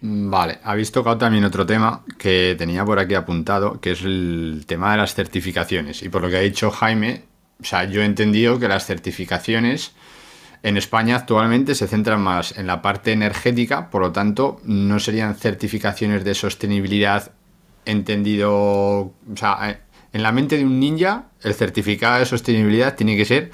[0.02, 4.92] Vale, habéis tocado también otro tema que tenía por aquí apuntado, que es el tema
[4.92, 6.02] de las certificaciones.
[6.04, 7.24] Y por lo que ha dicho Jaime,
[7.60, 9.92] o sea, yo he entendido que las certificaciones
[10.62, 15.36] en España actualmente se centran más en la parte energética, por lo tanto, no serían
[15.36, 17.32] certificaciones de sostenibilidad
[17.86, 19.80] entendido, o sea, eh,
[20.12, 23.52] en la mente de un ninja, el certificado de sostenibilidad tiene que ser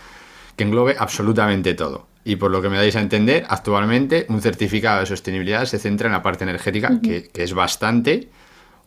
[0.56, 2.08] que englobe absolutamente todo.
[2.24, 6.08] Y por lo que me dais a entender, actualmente un certificado de sostenibilidad se centra
[6.08, 8.30] en la parte energética, que, que es bastante,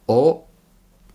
[0.06, 0.48] o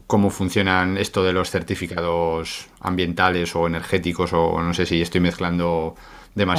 [0.07, 5.95] cómo funcionan esto de los certificados ambientales o energéticos, o no sé si estoy mezclando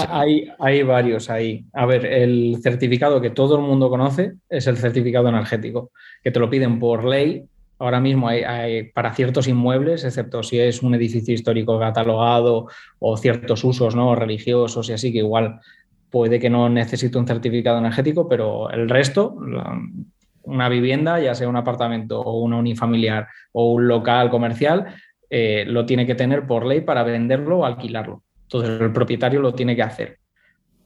[0.09, 1.65] hay, hay varios ahí.
[1.73, 5.91] A ver, el certificado que todo el mundo conoce es el certificado energético,
[6.23, 7.45] que te lo piden por ley.
[7.79, 12.69] Ahora mismo hay, para ciertos inmuebles, excepto si es un edificio histórico catalogado
[13.01, 14.15] o ciertos usos ¿no?
[14.15, 15.61] religiosos y así, que igual
[16.09, 19.37] puede que no necesite un certificado energético, pero el resto,
[20.45, 24.95] una vivienda, ya sea un apartamento o una unifamiliar o un local comercial,
[25.29, 28.23] eh, lo tiene que tener por ley para venderlo o alquilarlo.
[28.55, 30.19] Entonces el propietario lo tiene que hacer.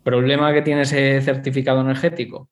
[0.02, 2.48] ¿Problema que tiene ese certificado energético?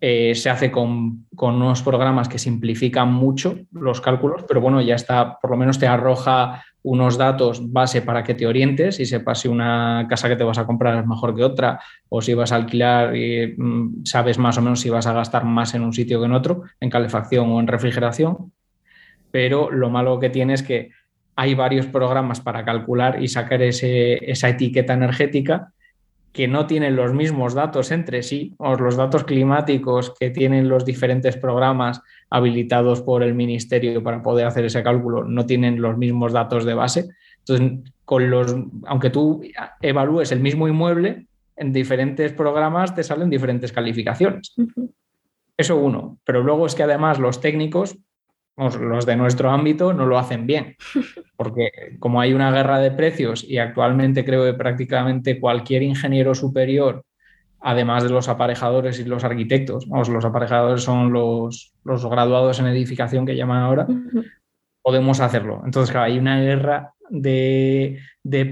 [0.00, 5.38] Eh, se hace con, unos programas que simplifican mucho los cálculos, pero bueno, ya está,
[5.40, 9.48] por lo menos te arroja unos datos base para que te orientes y sepas si
[9.48, 11.78] una casa que te vas a comprar es mejor que otra
[12.08, 15.44] o si vas a alquilar y mm, sabes más o menos si vas a gastar
[15.44, 18.52] más en un sitio que en otro, en calefacción o en refrigeración.
[19.30, 20.92] Pero lo malo que tiene es que
[21.36, 25.72] hay varios programas para calcular y sacar esa etiqueta energética
[26.32, 30.84] que no tienen los mismos datos entre sí, o los datos climáticos que tienen los
[30.84, 36.34] diferentes programas habilitados por el ministerio para poder hacer ese cálculo, no tienen los mismos
[36.34, 37.08] datos de base.
[37.38, 38.54] Entonces, con los,
[38.86, 39.42] aunque tú
[39.80, 41.26] evalúes el mismo inmueble,
[41.56, 44.54] en diferentes programas te salen diferentes calificaciones.
[45.56, 46.18] Eso uno.
[46.24, 47.96] Pero luego es que además los técnicos
[48.56, 50.76] los de nuestro ámbito no lo hacen bien,
[51.36, 57.04] porque como hay una guerra de precios y actualmente creo que prácticamente cualquier ingeniero superior,
[57.60, 63.26] además de los aparejadores y los arquitectos, los aparejadores son los, los graduados en edificación
[63.26, 63.86] que llaman ahora,
[64.82, 65.62] podemos hacerlo.
[65.64, 67.98] Entonces, claro, hay una guerra de,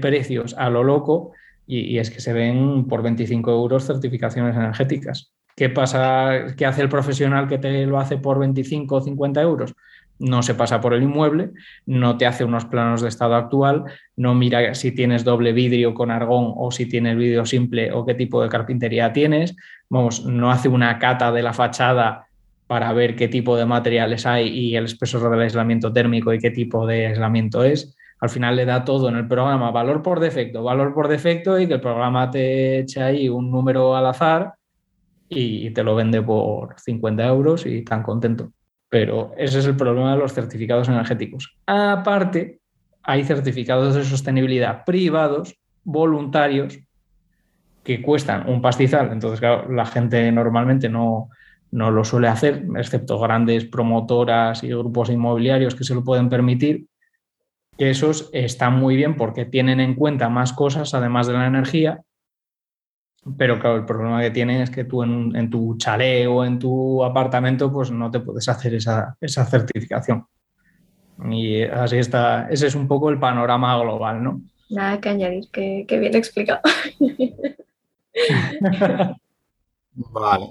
[0.01, 1.31] precios a lo loco
[1.65, 5.33] y, y, es que se ven por 25 euros certificaciones energéticas.
[5.55, 6.47] ¿Qué pasa?
[6.57, 9.73] ¿Qué hace el profesional que te lo hace por 25 o 50 euros?
[10.19, 11.51] No se pasa por el inmueble,
[11.85, 13.83] no te hace unos planos de estado actual,
[14.15, 18.13] no mira si tienes doble vidrio con argón o si tienes vidrio simple o qué
[18.13, 19.55] tipo de carpintería tienes,
[19.89, 22.27] vamos, no hace una cata de la fachada
[22.67, 26.49] para ver qué tipo de materiales hay y el espesor del aislamiento térmico y qué
[26.49, 27.95] tipo de aislamiento es.
[28.21, 31.67] Al final le da todo en el programa valor por defecto, valor por defecto y
[31.67, 34.53] que el programa te eche ahí un número al azar
[35.27, 38.51] y te lo vende por 50 euros y tan contento
[38.95, 41.57] pero ese es el problema de los certificados energéticos.
[41.67, 42.61] Aparte,
[43.03, 46.79] hay certificados de sostenibilidad privados, voluntarios,
[47.83, 49.11] que cuestan un pastizal.
[49.11, 51.27] Entonces, claro, la gente normalmente no,
[51.71, 56.85] no lo suele hacer, excepto grandes promotoras y grupos inmobiliarios que se lo pueden permitir.
[57.77, 61.99] Esos están muy bien porque tienen en cuenta más cosas además de la energía
[63.37, 67.03] pero claro, el problema que tienen es que tú en, tu chalet o en tu
[67.03, 70.27] apartamento pues no te puedes hacer esa, certificación.
[71.31, 74.41] Y así está, ese es un poco el panorama global, ¿no?
[74.69, 76.61] Nada que añadir, que, bien explicado.
[79.95, 80.49] vale,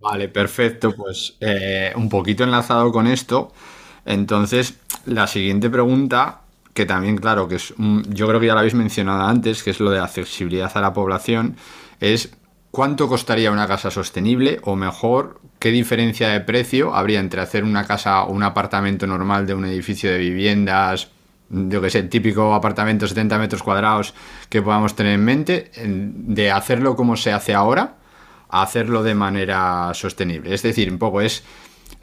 [0.00, 0.94] vale, perfecto.
[0.96, 3.52] Pues eh, un poquito enlazado con esto.
[4.04, 6.40] Entonces, la siguiente pregunta,
[6.74, 7.74] que también, claro, que es,
[8.08, 10.92] yo creo que ya lo habéis mencionado antes, que es lo de accesibilidad a la
[10.92, 11.56] población
[12.00, 12.36] es
[12.70, 17.86] cuánto costaría una casa sostenible o mejor, qué diferencia de precio habría entre hacer una
[17.86, 21.08] casa o un apartamento normal de un edificio de viviendas,
[21.48, 24.14] yo que sé, típico apartamento 70 metros cuadrados
[24.48, 27.96] que podamos tener en mente, de hacerlo como se hace ahora
[28.48, 30.52] a hacerlo de manera sostenible.
[30.54, 31.44] Es decir, un poco es,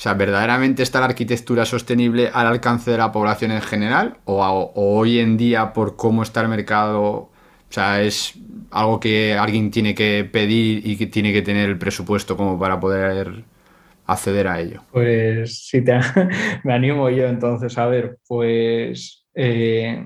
[0.04, 5.20] sea, ¿verdaderamente está la arquitectura sostenible al alcance de la población en general o hoy
[5.20, 7.30] en día por cómo está el mercado,
[7.74, 8.36] o sea, es
[8.70, 12.80] algo que alguien tiene que pedir y que tiene que tener el presupuesto como para
[12.80, 13.46] poder
[14.06, 14.84] acceder a ello?
[14.92, 16.00] Pues sí, te,
[16.64, 17.76] me animo yo entonces.
[17.80, 20.06] A ver, pues eh,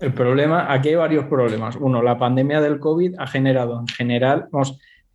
[0.00, 1.76] el problema, aquí hay varios problemas.
[1.76, 4.48] Uno, la pandemia del COVID ha generado en general,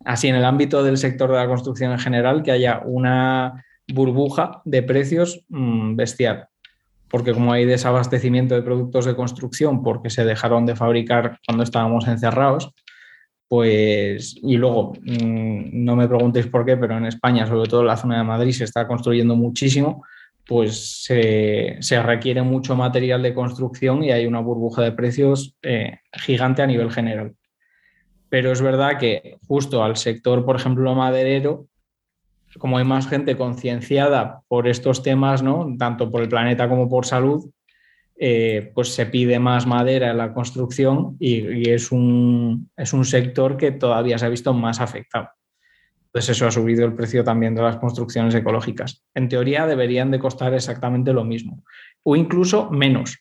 [0.06, 4.62] así en el ámbito del sector de la construcción en general, que haya una burbuja
[4.64, 6.47] de precios mm, bestial
[7.08, 12.06] porque como hay desabastecimiento de productos de construcción porque se dejaron de fabricar cuando estábamos
[12.06, 12.72] encerrados,
[13.48, 17.86] pues, y luego, mm, no me preguntéis por qué, pero en España, sobre todo en
[17.86, 20.04] la zona de Madrid, se está construyendo muchísimo,
[20.46, 26.62] pues se, requiere mucho material de construcción y hay una burbuja de precios eh, gigante
[26.62, 27.34] a nivel general.
[28.28, 31.66] Pero es verdad que justo al sector, por ejemplo, maderero,
[32.58, 35.74] como hay más gente concienciada por estos temas, ¿no?
[35.78, 37.50] tanto por el planeta como por salud,
[38.20, 43.56] eh, pues se pide más madera en la construcción y, es, un, es, un, sector
[43.56, 45.28] que todavía se ha visto más afectado.
[46.06, 49.04] Entonces eso ha subido el precio también de las construcciones ecológicas.
[49.14, 51.62] En teoría deberían de costar exactamente lo mismo
[52.02, 53.18] o incluso menos.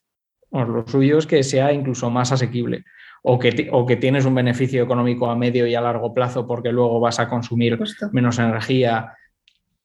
[0.52, 2.86] lo suyo es que sea incluso más asequible
[3.22, 6.72] o que, o que tienes un beneficio económico a medio y a largo plazo porque
[6.72, 7.78] luego vas a consumir
[8.14, 9.17] menos energía,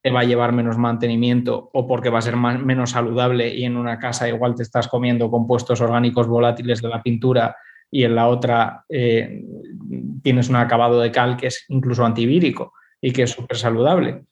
[0.03, 3.77] te va a llevar menos mantenimiento o porque va a ser menos saludable y en
[3.77, 7.57] una casa igual te estás comiendo compuestos orgánicos volátiles de la pintura
[7.89, 9.45] y en la otra eh,
[10.23, 14.25] tienes un acabado de cal que es incluso antivírico y que es súper saludable.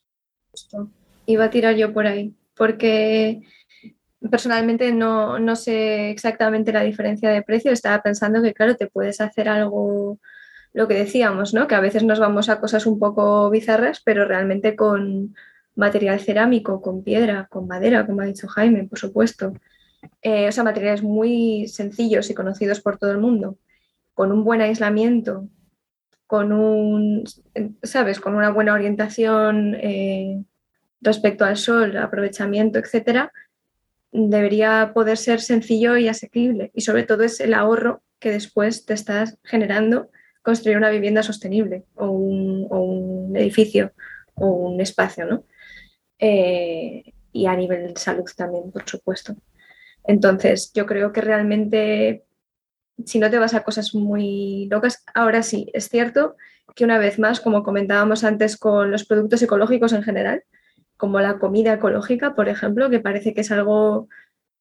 [1.27, 3.43] Iba a tirar yo por ahí, porque
[4.29, 7.71] personalmente no, no, sé exactamente la diferencia de precio.
[7.71, 10.19] Estaba pensando que, claro, te puedes hacer algo,
[10.73, 11.69] lo que decíamos, ¿no?
[11.69, 15.35] Que a veces nos vamos a cosas un poco bizarras, pero realmente con,
[15.75, 19.53] material cerámico, con piedra, con madera, como ha dicho Jaime, por supuesto.
[20.23, 23.59] Eh, o sea, materiales muy sencillos y conocidos por todo el mundo,
[24.15, 25.49] con un buen aislamiento,
[26.27, 27.25] con un,
[27.83, 28.21] ¿sabes?
[28.21, 30.43] Con una buena orientación eh,
[31.01, 33.33] respecto al sol, aprovechamiento, etcétera,
[34.13, 36.71] debería poder ser sencillo y asequible.
[36.75, 40.11] Y sobre todo es el ahorro que después te estás generando
[40.43, 43.93] construir una vivienda sostenible o un, o un edificio
[44.35, 45.45] o un espacio, ¿no?
[46.21, 49.35] Eh, y a nivel salud también, por supuesto.
[50.05, 52.25] Entonces, yo creo que realmente,
[53.05, 56.37] si no te vas a cosas muy locas, ahora sí, es cierto
[56.75, 60.45] que una vez más, como comentábamos antes con los productos ecológicos en general,
[60.97, 64.09] como la comida ecológica, por ejemplo, que parece que es algo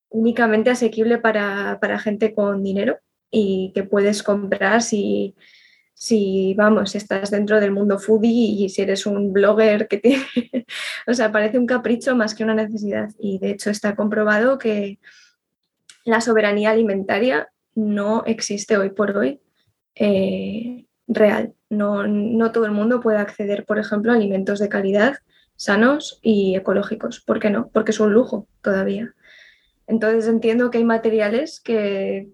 [0.09, 2.97] únicamente asequible para, para gente con dinero
[3.29, 5.35] y que puedes comprar si,
[5.99, 10.23] si, vamos, estás dentro del mundo foodie y si eres un blogger que tiene,
[11.07, 13.09] o sea, parece un capricho más que una necesidad.
[13.19, 14.97] Y de hecho está comprobado que
[16.05, 19.41] la soberanía alimentaria no existe hoy por hoy
[19.95, 21.53] eh, real.
[21.69, 25.17] No, no todo el mundo puede acceder, por ejemplo, a alimentos de calidad,
[25.57, 27.19] sanos y ecológicos.
[27.19, 27.71] ¿Por qué no?
[27.73, 29.13] Porque es un lujo todavía.
[29.85, 32.29] Entonces entiendo que hay materiales que,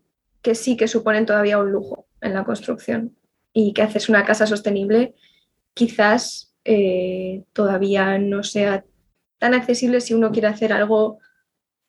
[0.54, 3.16] sí que suponen todavía un lujo en la construcción
[3.58, 5.16] y que haces una casa sostenible
[5.74, 8.84] quizás eh, todavía no sea
[9.40, 11.20] tan accesible si uno quiere hacer algo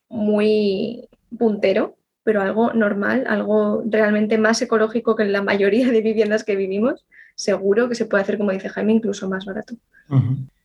[0.07, 6.45] muy puntero, pero algo normal, algo realmente más ecológico que en la mayoría de viviendas
[6.45, 7.05] que vivimos,
[7.35, 9.75] seguro que se puede hacer, como dice Jaime, incluso más barato.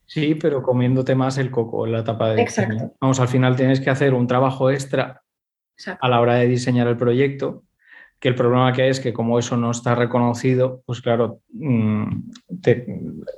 [0.07, 2.95] Sí, pero comiéndote más el coco en la etapa de Exacto.
[3.01, 5.23] Vamos, al final tienes que hacer un trabajo extra
[6.01, 7.65] a la hora de diseñar el proyecto,
[8.23, 12.31] que el problema que hay es que como eso no está reconocido, pues claro, mm,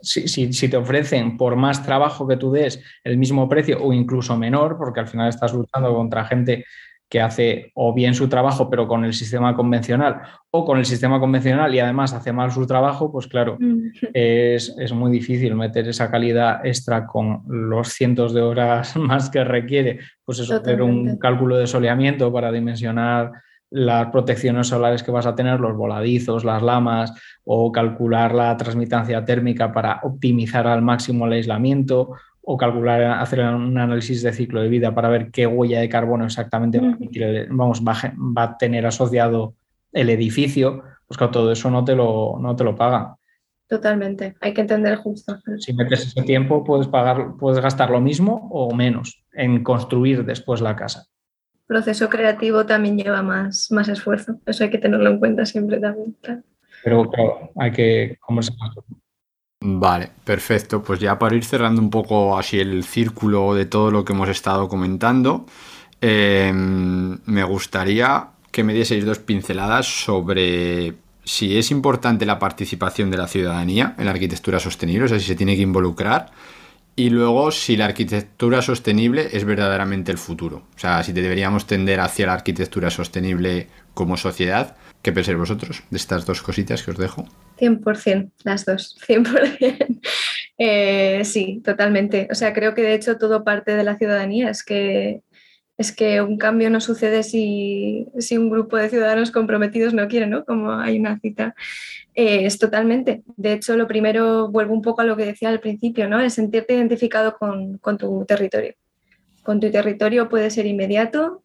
[0.02, 4.76] si, te ofrecen por más trabajo que tú des el mismo precio o incluso menor,
[4.76, 6.66] porque al final estás luchando contra gente
[7.08, 10.20] que hace o bien su trabajo pero con el sistema convencional
[10.50, 13.88] o con el sistema convencional y además hace mal su trabajo, pues claro, mm.
[14.12, 20.00] es, muy difícil meter esa calidad extra con los cientos de horas más que requiere,
[20.26, 23.32] pues eso, hacer un cálculo de soleamiento para dimensionar
[23.74, 27.12] las protecciones solares que vas a tener, los voladizos, las lamas,
[27.42, 33.76] o calcular la transmitancia térmica para optimizar al máximo el aislamiento, o calcular, hacer un
[33.76, 36.80] análisis de ciclo de vida para ver qué huella de carbono exactamente
[37.50, 39.54] vamos, va, a tener asociado
[39.92, 43.16] el edificio, pues claro, todo eso no te lo, no te lo paga.
[43.66, 45.36] Totalmente, hay que entender justo.
[45.58, 50.60] Si metes ese tiempo, puedes pagar, puedes gastar lo mismo o menos en construir después
[50.60, 51.08] la casa.
[51.66, 54.40] Proceso creativo también lleva más, más esfuerzo.
[54.46, 56.16] Eso hay que tenerlo en cuenta siempre también.
[56.82, 58.54] Pero claro, hay que conversar
[59.66, 60.82] Vale, perfecto.
[60.82, 64.28] Pues ya para ir cerrando un poco así el círculo de todo lo que hemos
[64.28, 65.46] estado comentando,
[66.02, 70.94] em, me gustaría que me dieseis dos pinceladas sobre
[71.24, 75.24] si es importante la participación de la ciudadanía en la arquitectura sostenible, o sea, si
[75.24, 76.30] se tiene que involucrar,
[76.96, 80.62] y luego si la arquitectura sostenible es verdaderamente el futuro.
[80.76, 84.76] O sea, si deberíamos tender hacia la arquitectura sostenible como sociedad.
[85.02, 87.26] ¿Qué pensáis vosotros de estas dos cositas que os dejo?
[87.58, 90.00] 100%, las dos, 100%.
[90.56, 92.28] Eh, sí, totalmente.
[92.30, 94.50] O sea, creo que de hecho todo parte de la ciudadanía.
[94.50, 95.22] Es que,
[95.76, 100.26] es que un cambio no sucede si, si un grupo de ciudadanos comprometidos no quiere,
[100.26, 100.44] ¿no?
[100.44, 101.54] Como hay una cita.
[102.14, 103.22] Eh, es totalmente.
[103.36, 106.20] De hecho, lo primero, vuelvo un poco a lo que decía al principio, ¿no?
[106.20, 108.74] Es sentirte identificado con, con tu territorio.
[109.42, 111.42] Con tu territorio puede ser inmediato,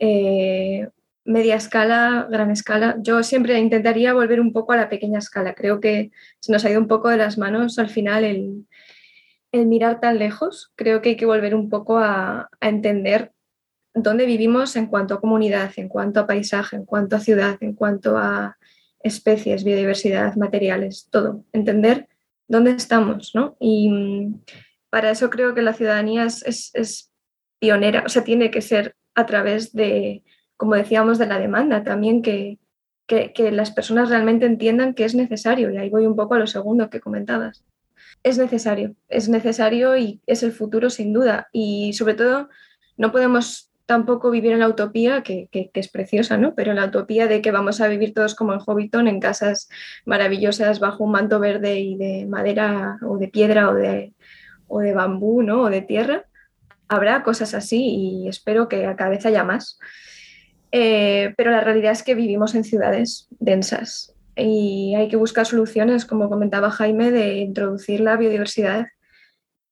[0.00, 0.88] eh,
[1.24, 2.96] media escala, gran escala.
[3.00, 5.54] Yo siempre intentaría volver un poco a la pequeña escala.
[5.54, 8.66] Creo que se nos ha ido un poco de las manos al final el,
[9.52, 10.72] mirar tan lejos.
[10.76, 13.32] Creo que hay que volver un poco a, entender
[13.94, 17.74] dónde vivimos en cuanto a comunidad, en cuanto a paisaje, en cuanto a ciudad, en
[17.74, 18.56] cuanto a
[19.02, 21.44] especies, biodiversidad, materiales, todo.
[21.52, 22.08] Entender
[22.48, 23.56] dónde estamos, ¿no?
[23.58, 24.42] Y mm,
[24.90, 27.10] para eso creo que la ciudadanía es, es
[27.60, 30.24] pionera, o sea, tiene que ser a través de,
[30.56, 32.58] como decíamos, de la demanda también, que,
[33.06, 35.70] que, las personas realmente entiendan que es necesario.
[35.70, 37.64] Y ahí voy un poco a lo segundo que comentabas.
[38.22, 41.48] Es necesario, es necesario y es el futuro sin duda.
[41.52, 42.48] Y sobre todo,
[42.96, 46.54] no podemos tampoco vivir en la utopía, que, que, es preciosa, ¿no?
[46.54, 49.68] Pero la utopía de que vamos a vivir todos como en Hobbiton, en casas
[50.04, 54.12] maravillosas bajo un manto verde y de madera o de piedra o de,
[54.68, 55.62] o de bambú, ¿no?
[55.62, 56.24] O de tierra.
[56.86, 59.80] Habrá cosas así y espero que a cada vez haya más.
[60.70, 66.04] Eh, pero la realidad es que vivimos en ciudades densas y hay que buscar soluciones,
[66.06, 68.86] como comentaba Jaime, de introducir la biodiversidad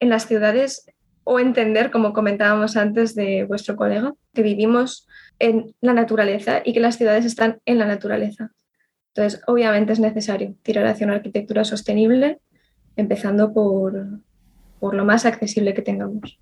[0.01, 0.87] en las ciudades
[1.31, 5.07] o entender, como comentábamos antes de vuestro colega, que vivimos
[5.39, 8.53] en la naturaleza y que las ciudades están en la naturaleza.
[9.15, 12.39] Entonces, obviamente es necesario tirar hacia una arquitectura sostenible,
[12.97, 14.07] empezando por,
[14.81, 16.39] por lo más accesible que tengamos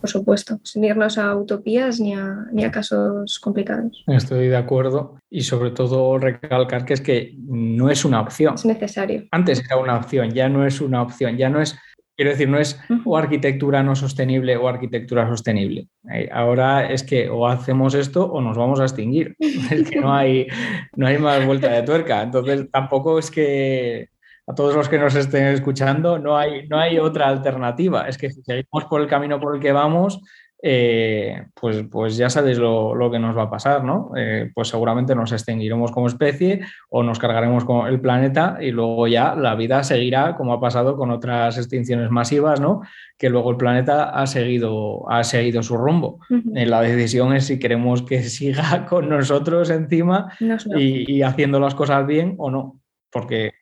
[0.00, 4.04] por supuesto, sin irnos a utopías ni a, ni a casos complicados.
[4.06, 8.54] Estoy de acuerdo y sobre todo recalcar que es que no es una opción.
[8.54, 9.24] Es necesario.
[9.30, 11.76] Antes era una opción, ya no es una opción, ya no es,
[12.16, 15.88] quiero decir, no es o arquitectura no sostenible o arquitectura sostenible.
[16.12, 19.36] Eh, ahora es que o hacemos esto o nos vamos a extinguir.
[19.70, 20.46] Es que no hay,
[20.94, 22.22] no hay más vuelta de tuerca.
[22.22, 24.08] Entonces tampoco es que
[24.46, 28.08] a todos los que nos estén escuchando, no hay, no hay otra alternativa.
[28.08, 30.20] Es que si seguimos por el camino por el que vamos,
[30.68, 34.10] eh, pues, pues ya sabéis lo, que nos va a pasar, ¿no?
[34.16, 39.06] Eh, pues seguramente nos extinguiremos como especie o nos cargaremos con el planeta y luego
[39.06, 42.80] ya la vida seguirá como ha pasado con otras extinciones masivas, ¿no?
[43.16, 46.18] Que luego el planeta ha seguido, ha seguido su rumbo.
[46.56, 50.32] Eh, la decisión es si queremos que siga con nosotros encima
[50.76, 52.80] y, haciendo las cosas bien o no,
[53.12, 53.52] porque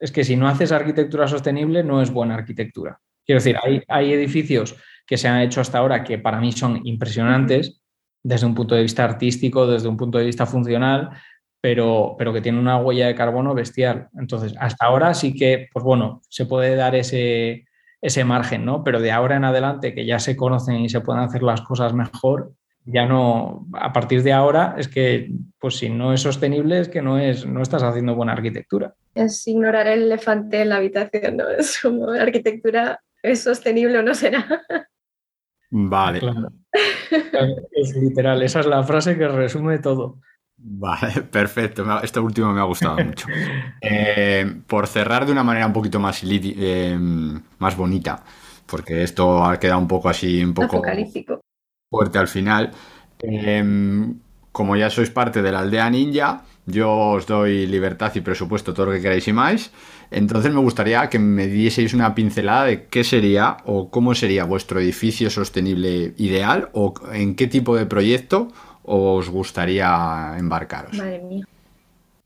[0.00, 3.00] es que si no haces arquitectura sostenible no es buena arquitectura.
[3.24, 6.80] Quiero decir, hay, hay edificios que se han hecho hasta ahora que para mí son
[6.84, 7.82] impresionantes
[8.22, 11.10] desde un punto de vista artístico, desde un punto de vista funcional,
[11.60, 14.08] pero, pero que tienen una huella de carbono bestial.
[14.18, 17.66] Entonces, hasta ahora sí que, pues bueno, se puede dar ese,
[18.00, 18.82] ese margen, ¿no?
[18.84, 21.94] Pero de ahora en adelante, que ya se conocen y se pueden hacer las cosas
[21.94, 22.52] mejor,
[22.84, 27.00] ya no, a partir de ahora es que, pues si no es sostenible, es que
[27.00, 28.94] no, es, no estás haciendo buena arquitectura.
[29.14, 31.48] Es ignorar el elefante en la habitación, ¿no?
[31.58, 34.46] Es como arquitectura es sostenible o no será.
[35.70, 36.20] Vale.
[37.70, 40.20] Es literal, esa es la frase que resume todo.
[40.56, 41.84] Vale, perfecto.
[42.02, 43.26] Esto último me ha gustado mucho.
[43.84, 46.96] Eh, por cerrar de una manera un poquito más, eh,
[47.58, 48.22] más bonita,
[48.64, 50.80] porque esto ha quedado un poco así, un poco
[51.90, 52.70] fuerte al final.
[53.20, 54.14] Eh,
[54.52, 58.86] como ya sois parte de la aldea ninja, yo os doy libertad y presupuesto todo
[58.86, 59.72] lo que queráis y más.
[60.12, 64.78] Entonces me gustaría que me dieseis una pincelada de qué sería o cómo sería vuestro
[64.80, 68.48] edificio sostenible ideal o en qué tipo de proyecto
[68.82, 70.96] os gustaría embarcaros.
[70.98, 71.44] Madre mía.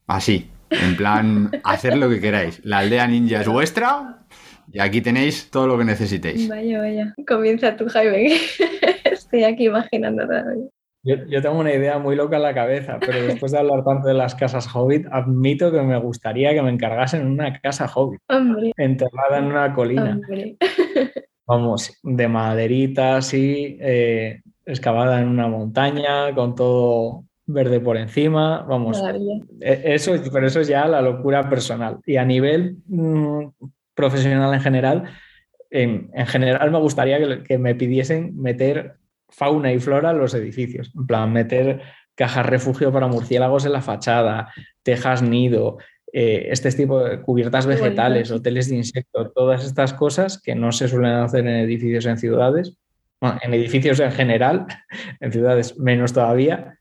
[0.08, 2.60] Así, en plan, hacer lo que queráis.
[2.64, 4.24] La aldea ninja es vuestra
[4.72, 6.48] y aquí tenéis todo lo que necesitéis.
[6.48, 7.14] Vaya, vaya.
[7.26, 8.36] Comienza tú, Jaime.
[9.04, 10.66] Estoy aquí imaginando todavía.
[11.06, 14.14] Yo, tengo una idea muy loca en la cabeza, pero después de hablar tanto de
[14.14, 18.20] las casas hobbit, admito que me gustaría que me encargasen una casa hobbit,
[18.76, 20.20] enterrada en una colina.
[21.46, 28.62] Vamos, de maderita así, eh, excavada en una montaña, con todo verde por encima.
[28.62, 29.00] Vamos,
[29.60, 31.98] e, eso, pero eso es ya la locura personal.
[32.04, 33.46] Y a nivel mm,
[33.94, 35.04] profesional en general,
[35.70, 38.96] en, general me gustaría que, que me pidiesen meter
[39.36, 40.90] fauna y flora en los edificios.
[40.96, 41.82] En plan, meter
[42.14, 44.50] cajas refugio para murciélagos en la fachada,
[44.82, 45.76] tejas nido,
[46.12, 50.88] eh, este tipo de cubiertas vegetales, hoteles de insectos, todas estas cosas que no se
[50.88, 52.78] suelen hacer en edificios en ciudades,
[53.20, 54.66] en edificios en general,
[55.20, 56.78] en ciudades menos todavía,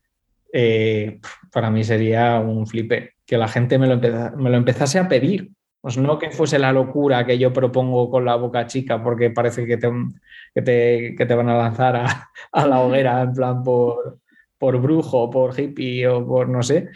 [0.50, 1.20] eh,
[1.52, 5.50] para mí sería un flipe que la gente me lo, me lo empezase a pedir.
[5.86, 9.64] Pues no que fuese la locura que yo propongo con la boca chica porque parece
[9.64, 9.88] que te,
[10.52, 11.94] que te, van a lanzar
[12.50, 14.18] a, la hoguera en plan por,
[14.58, 16.88] por brujo, por hippie o por no sé,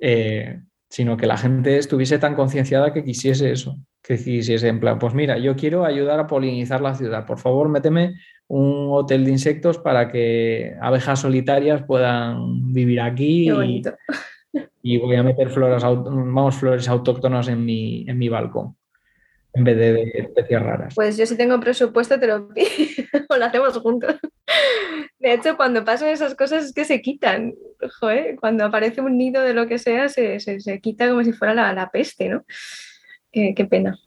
[0.00, 4.98] eh, sino que la gente estuviese tan concienciada que quisiese eso, que quisiese en plan,
[4.98, 8.16] pues mira, yo quiero ayudar a polinizar la ciudad, por favor, méteme
[8.48, 13.82] un hotel de insectos para que abejas solitarias puedan vivir aquí y,
[14.98, 18.76] voy a meter flores, vamos, flores autóctonas en mi, en mi balcón
[19.54, 20.94] en vez de, especies raras.
[20.94, 22.68] Pues yo si tengo presupuesto te lo pido
[23.28, 24.16] o lo hacemos juntos.
[25.18, 27.54] De hecho, cuando pasan esas cosas es que se quitan.
[28.40, 30.38] cuando aparece un nido de lo que sea, se,
[30.82, 32.44] quita como si fuera la, peste, ¿no?
[33.32, 33.98] qué pena.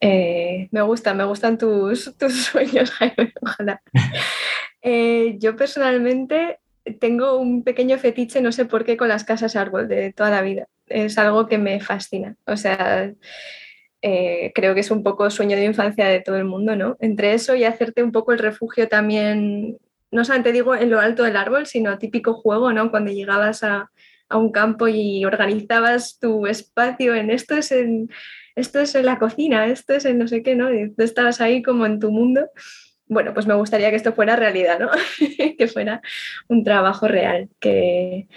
[0.00, 3.80] Eh, me gustan, me gustan tus, tus sueños, Jaime, ojalá.
[4.80, 6.60] Eh, yo personalmente
[6.92, 10.42] tengo un pequeño fetiche, no sé por qué, con las casas árbol de toda la
[10.42, 10.66] vida.
[10.86, 12.36] Es algo que me fascina.
[12.46, 13.12] O sea,
[14.00, 16.96] eh, creo que es un poco sueño de infancia de todo el mundo, ¿no?
[17.00, 19.78] Entre eso y hacerte un poco el refugio también,
[20.12, 22.90] no solamente digo en lo alto del árbol, sino típico juego, ¿no?
[22.90, 23.90] Cuando llegabas a,
[24.30, 28.10] un campo y organizabas tu espacio en esto es en,
[28.56, 30.72] esto es en la cocina, esto es en no sé qué, ¿no?
[30.72, 32.50] Y tú estabas ahí como en tu mundo.
[33.08, 34.90] Bueno, pues me gustaría que esto fuera realidad, ¿no?
[35.58, 36.02] que fuera
[36.48, 38.28] un trabajo real, que,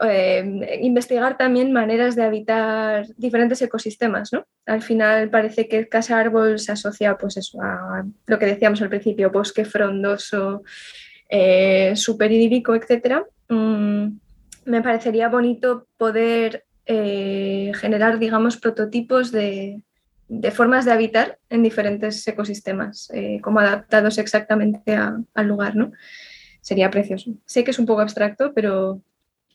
[0.00, 4.32] eh, investigar también maneras de habitar diferentes ecosistemas.
[4.32, 4.46] ¿no?
[4.66, 8.90] Al final parece que casa árbol se asocia pues eso, a lo que decíamos al
[8.90, 10.62] principio, bosque frondoso,
[11.28, 13.24] eh, super idílico, etc.
[13.48, 14.18] Mm,
[14.66, 19.82] me parecería bonito poder eh, generar, digamos, prototipos de,
[20.52, 23.10] formas de habitar en diferentes ecosistemas,
[23.42, 25.76] como adaptados exactamente al lugar.
[25.76, 25.92] ¿no?
[26.60, 27.32] Sería precioso.
[27.46, 29.00] Sé que es un poco abstracto, pero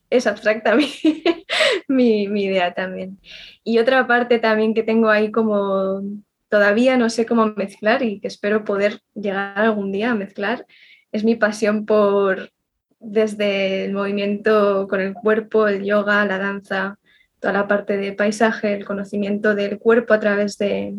[0.09, 0.76] es abstracta
[1.88, 3.19] mi, mi, idea también.
[3.63, 6.01] Y otra parte también que tengo ahí como
[6.49, 10.67] todavía no sé cómo mezclar y que espero poder llegar algún día a mezclar,
[11.11, 12.51] es mi pasión por
[12.99, 16.99] desde el movimiento con el cuerpo, el yoga, la danza,
[17.43, 20.95] toda la parte de paisaje, el conocimiento del cuerpo a través de,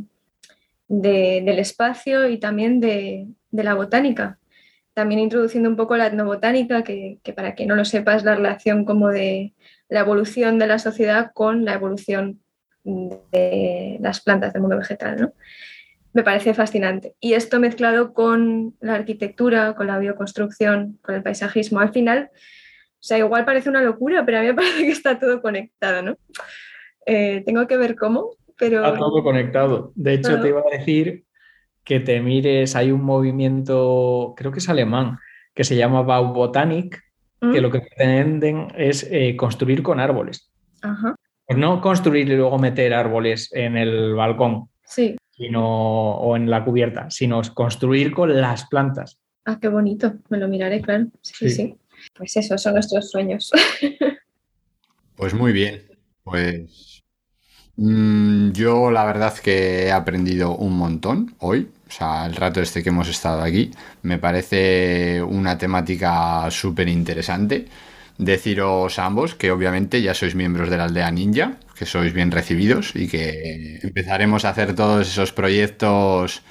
[0.88, 4.38] del espacio y también de, la botánica.
[4.92, 8.34] También introduciendo un poco la etnobotánica, que, que, para quien no lo sepa es la
[8.34, 9.54] relación como de
[9.88, 12.42] la evolución de la sociedad con la evolución
[12.84, 15.18] de las plantas del mundo vegetal.
[15.18, 15.32] ¿no?
[16.12, 17.14] Me parece fascinante.
[17.20, 22.30] Y esto mezclado con la arquitectura, con la bioconstrucción, con el paisajismo, al final,
[23.06, 26.16] sea, igual parece una locura, pero a mí me parece que está todo conectado, ¿no?
[27.06, 28.84] Eh, tengo que ver cómo, pero...
[28.84, 29.92] Está todo conectado.
[29.94, 31.24] De hecho, te iba a decir
[31.84, 35.18] que te mires, hay un movimiento, creo que es alemán,
[35.54, 37.02] que se llama Baubotanic,
[37.40, 37.62] que ¿Mm?
[37.62, 40.50] lo que pretenden es eh, construir con árboles.
[40.80, 41.14] Ajá.
[41.46, 44.70] Pues no construir y luego meter árboles en el balcón.
[44.84, 45.16] Sí.
[45.30, 49.20] Sino, o en la cubierta, sino construir con las plantas.
[49.44, 50.14] Ah, qué bonito.
[50.30, 51.06] Me lo miraré, claro.
[51.20, 51.76] Sí, sí.
[52.14, 53.50] Pues eso, son nuestros sueños.
[55.16, 55.82] pues muy bien.
[56.22, 57.02] Pues
[57.76, 61.68] mm, yo la verdad que he aprendido un montón hoy.
[61.88, 63.70] O sea, el rato este que hemos estado aquí.
[64.02, 67.66] Me parece una temática súper interesante
[68.18, 72.94] deciros ambos que obviamente ya sois miembros de la aldea ninja, que sois bien recibidos
[72.94, 76.42] y que empezaremos a hacer todos esos proyectos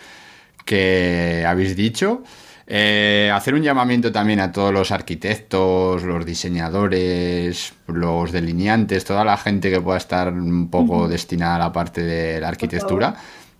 [0.65, 2.23] que habéis dicho.
[2.65, 9.37] Eh, hacer un llamamiento también a todos los arquitectos, los diseñadores, los delineantes, toda la
[9.37, 13.15] gente que pueda estar un poco destinada a la parte de la arquitectura,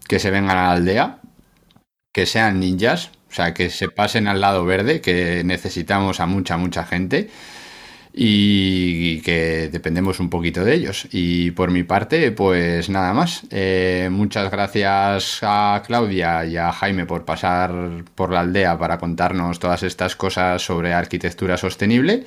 [0.08, 1.20] que se vengan a la aldea,
[2.14, 6.56] que sean ninjas, o sea, que se pasen al lado verde, que necesitamos a mucha,
[6.56, 7.30] mucha gente
[8.16, 11.08] y que dependemos un poquito de ellos.
[11.12, 13.42] Y por mi parte, pues nada más.
[13.50, 19.58] Eh, muchas gracias a Claudia y a Jaime por pasar por la aldea para contarnos
[19.58, 22.26] todas estas cosas sobre arquitectura sostenible.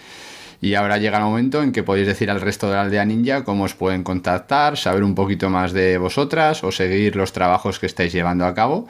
[0.60, 3.44] Y ahora llega el momento en que podéis decir al resto de la aldea ninja
[3.44, 7.86] cómo os pueden contactar, saber un poquito más de vosotras o seguir los trabajos que
[7.86, 8.88] estáis llevando a cabo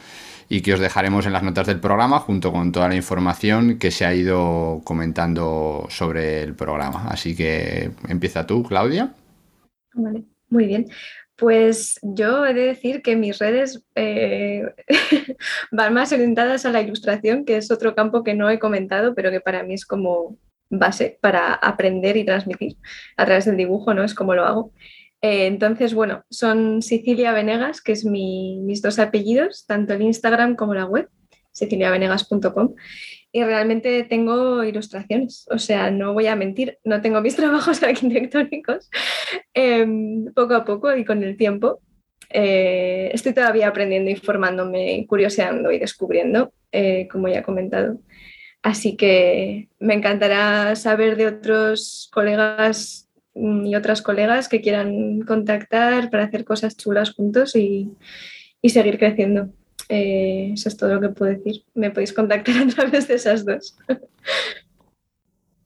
[0.48, 3.90] y que os dejaremos en las notas del programa junto con toda la información que
[3.90, 7.08] se ha ido comentando sobre el programa.
[7.08, 9.12] Así que empieza tú, Claudia.
[9.94, 10.86] Vale, muy bien.
[11.36, 14.62] Pues yo he de decir que mis redes eh,
[15.70, 19.30] van más orientadas a la ilustración, que es otro campo que no he comentado, pero
[19.30, 20.38] que para mí es como
[20.70, 22.76] base para aprender y transmitir
[23.16, 24.02] a través del dibujo, ¿no?
[24.02, 24.72] Es como lo hago.
[25.22, 30.74] Eh, entonces, bueno, son Sicilia Venegas, que es mis dos apellidos, tanto el Instagram como
[30.74, 31.08] la web,
[31.52, 32.74] siciliavenegas.com.
[33.32, 38.88] Y realmente tengo ilustraciones, o sea, no voy a mentir, no tengo mis trabajos arquitectónicos
[39.52, 41.80] em, poco a poco y con el tiempo.
[42.30, 48.00] Eh, estoy todavía aprendiendo, informándome, curioseando y descubriendo, eh, como ya he comentado.
[48.62, 53.05] Así que me encantará saber de otros colegas
[53.36, 57.90] y otras colegas que quieran contactar para hacer cosas chulas juntos y,
[58.64, 59.48] seguir creciendo.
[59.88, 61.62] Eh, eso es todo lo que puedo decir.
[61.74, 63.76] Me podéis contactar a través de esas dos.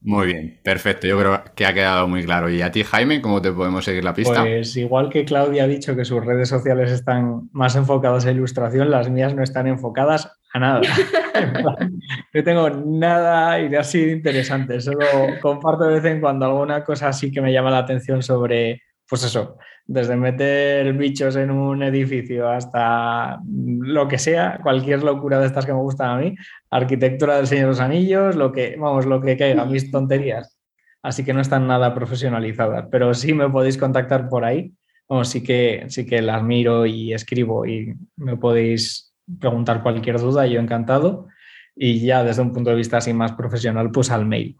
[0.03, 1.05] Muy bien, perfecto.
[1.05, 2.49] Yo creo que ha quedado muy claro.
[2.49, 4.41] ¿Y a ti, Jaime, cómo te podemos seguir la pista?
[4.41, 8.89] Pues igual que Claudia ha dicho que sus redes sociales están más enfocadas a ilustración,
[8.89, 10.81] las mías no están enfocadas a nada.
[12.33, 14.81] no tengo nada y así interesante.
[14.81, 15.05] Solo
[15.39, 18.81] comparto de vez en cuando alguna cosa así que me llama la atención sobre,
[19.11, 25.47] pues eso, desde meter bichos en un edificio hasta lo que sea, cualquier locura de
[25.47, 26.33] estas que me gustan a mí,
[26.69, 30.57] arquitectura del Señor de los Anillos, lo que, vamos, lo que caiga, mis tonterías.
[31.03, 34.71] Así que no están nada profesionalizadas, pero sí me podéis contactar por ahí.
[35.09, 40.47] Bueno, sí que, sí que las miro y escribo y me podéis preguntar cualquier duda,
[40.47, 41.27] yo encantado.
[41.75, 44.55] Y ya desde un punto de vista así más profesional, pues al mail,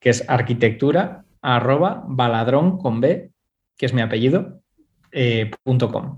[0.00, 3.31] que es arquitectura arroba baladrón con B,
[3.82, 4.62] que es mi apellido,
[5.10, 6.14] eh, .com.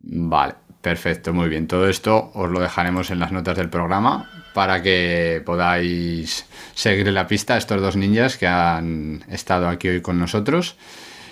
[0.00, 1.68] Vale, Perfecto, muy bien.
[1.68, 6.44] Todo esto os lo dejaremos en las notas del programa para que podáis
[6.74, 10.76] seguir la pista a estos dos ninjas que han estado aquí hoy con nosotros.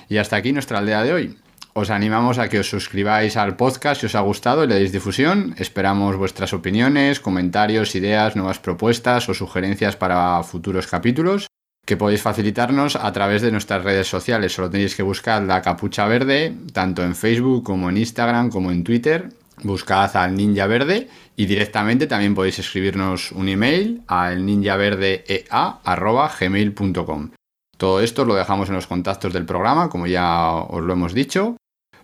[0.08, 1.38] Y hasta aquí nuestra aldea de hoy.
[1.72, 4.92] Os animamos a que os suscribáis al podcast si os ha gustado y le deis
[4.92, 5.56] difusión.
[5.58, 11.48] Esperamos vuestras opiniones, comentarios, ideas, nuevas propuestas o sugerencias para futuros capítulos
[11.86, 14.52] que podéis facilitarnos a través de nuestras redes sociales.
[14.52, 18.82] Solo tenéis que buscar la capucha verde, tanto en Facebook como en Instagram como en
[18.84, 19.30] Twitter.
[19.62, 27.30] Buscad al Ninja Verde y directamente también podéis escribirnos un email al ninjaverdeea.gmail.com.
[27.78, 31.56] Todo esto lo dejamos en los contactos del programa, como ya os lo hemos dicho.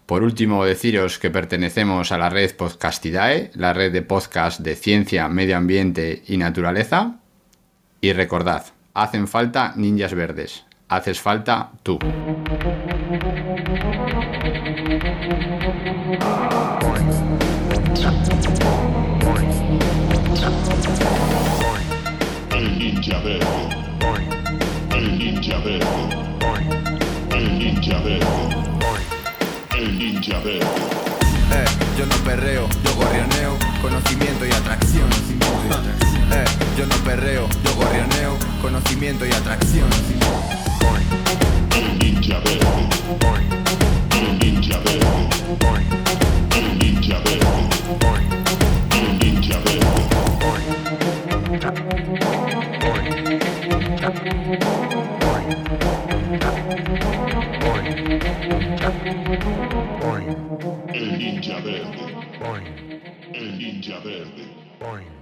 [0.07, 5.29] Por último, deciros que pertenecemos a la red Podcastidae, la red de podcast de ciencia,
[5.29, 7.19] medio ambiente y naturaleza.
[8.01, 10.65] Y recordad, hacen falta ninjas verdes.
[10.89, 11.99] haces falta tú.
[22.51, 23.47] El ninja verde.
[24.91, 25.87] El ninja verde.
[27.31, 28.27] El ninja verde.
[29.79, 30.67] El ninja verde.
[31.55, 31.65] Eh,
[31.99, 36.12] yo no perreo, yo gorrioneo, conocimiento y atracción.
[36.35, 36.45] Eh,
[36.79, 39.89] yo no perreo, yo gorrioneo, conocimiento y atracción.
[41.77, 42.89] El ninja verde.
[44.17, 45.29] El ninja verde.
[46.57, 47.43] El ninja verde.
[48.97, 49.93] El ninja verde.
[60.95, 61.93] El ninja verde.
[63.35, 65.22] El ninja verde.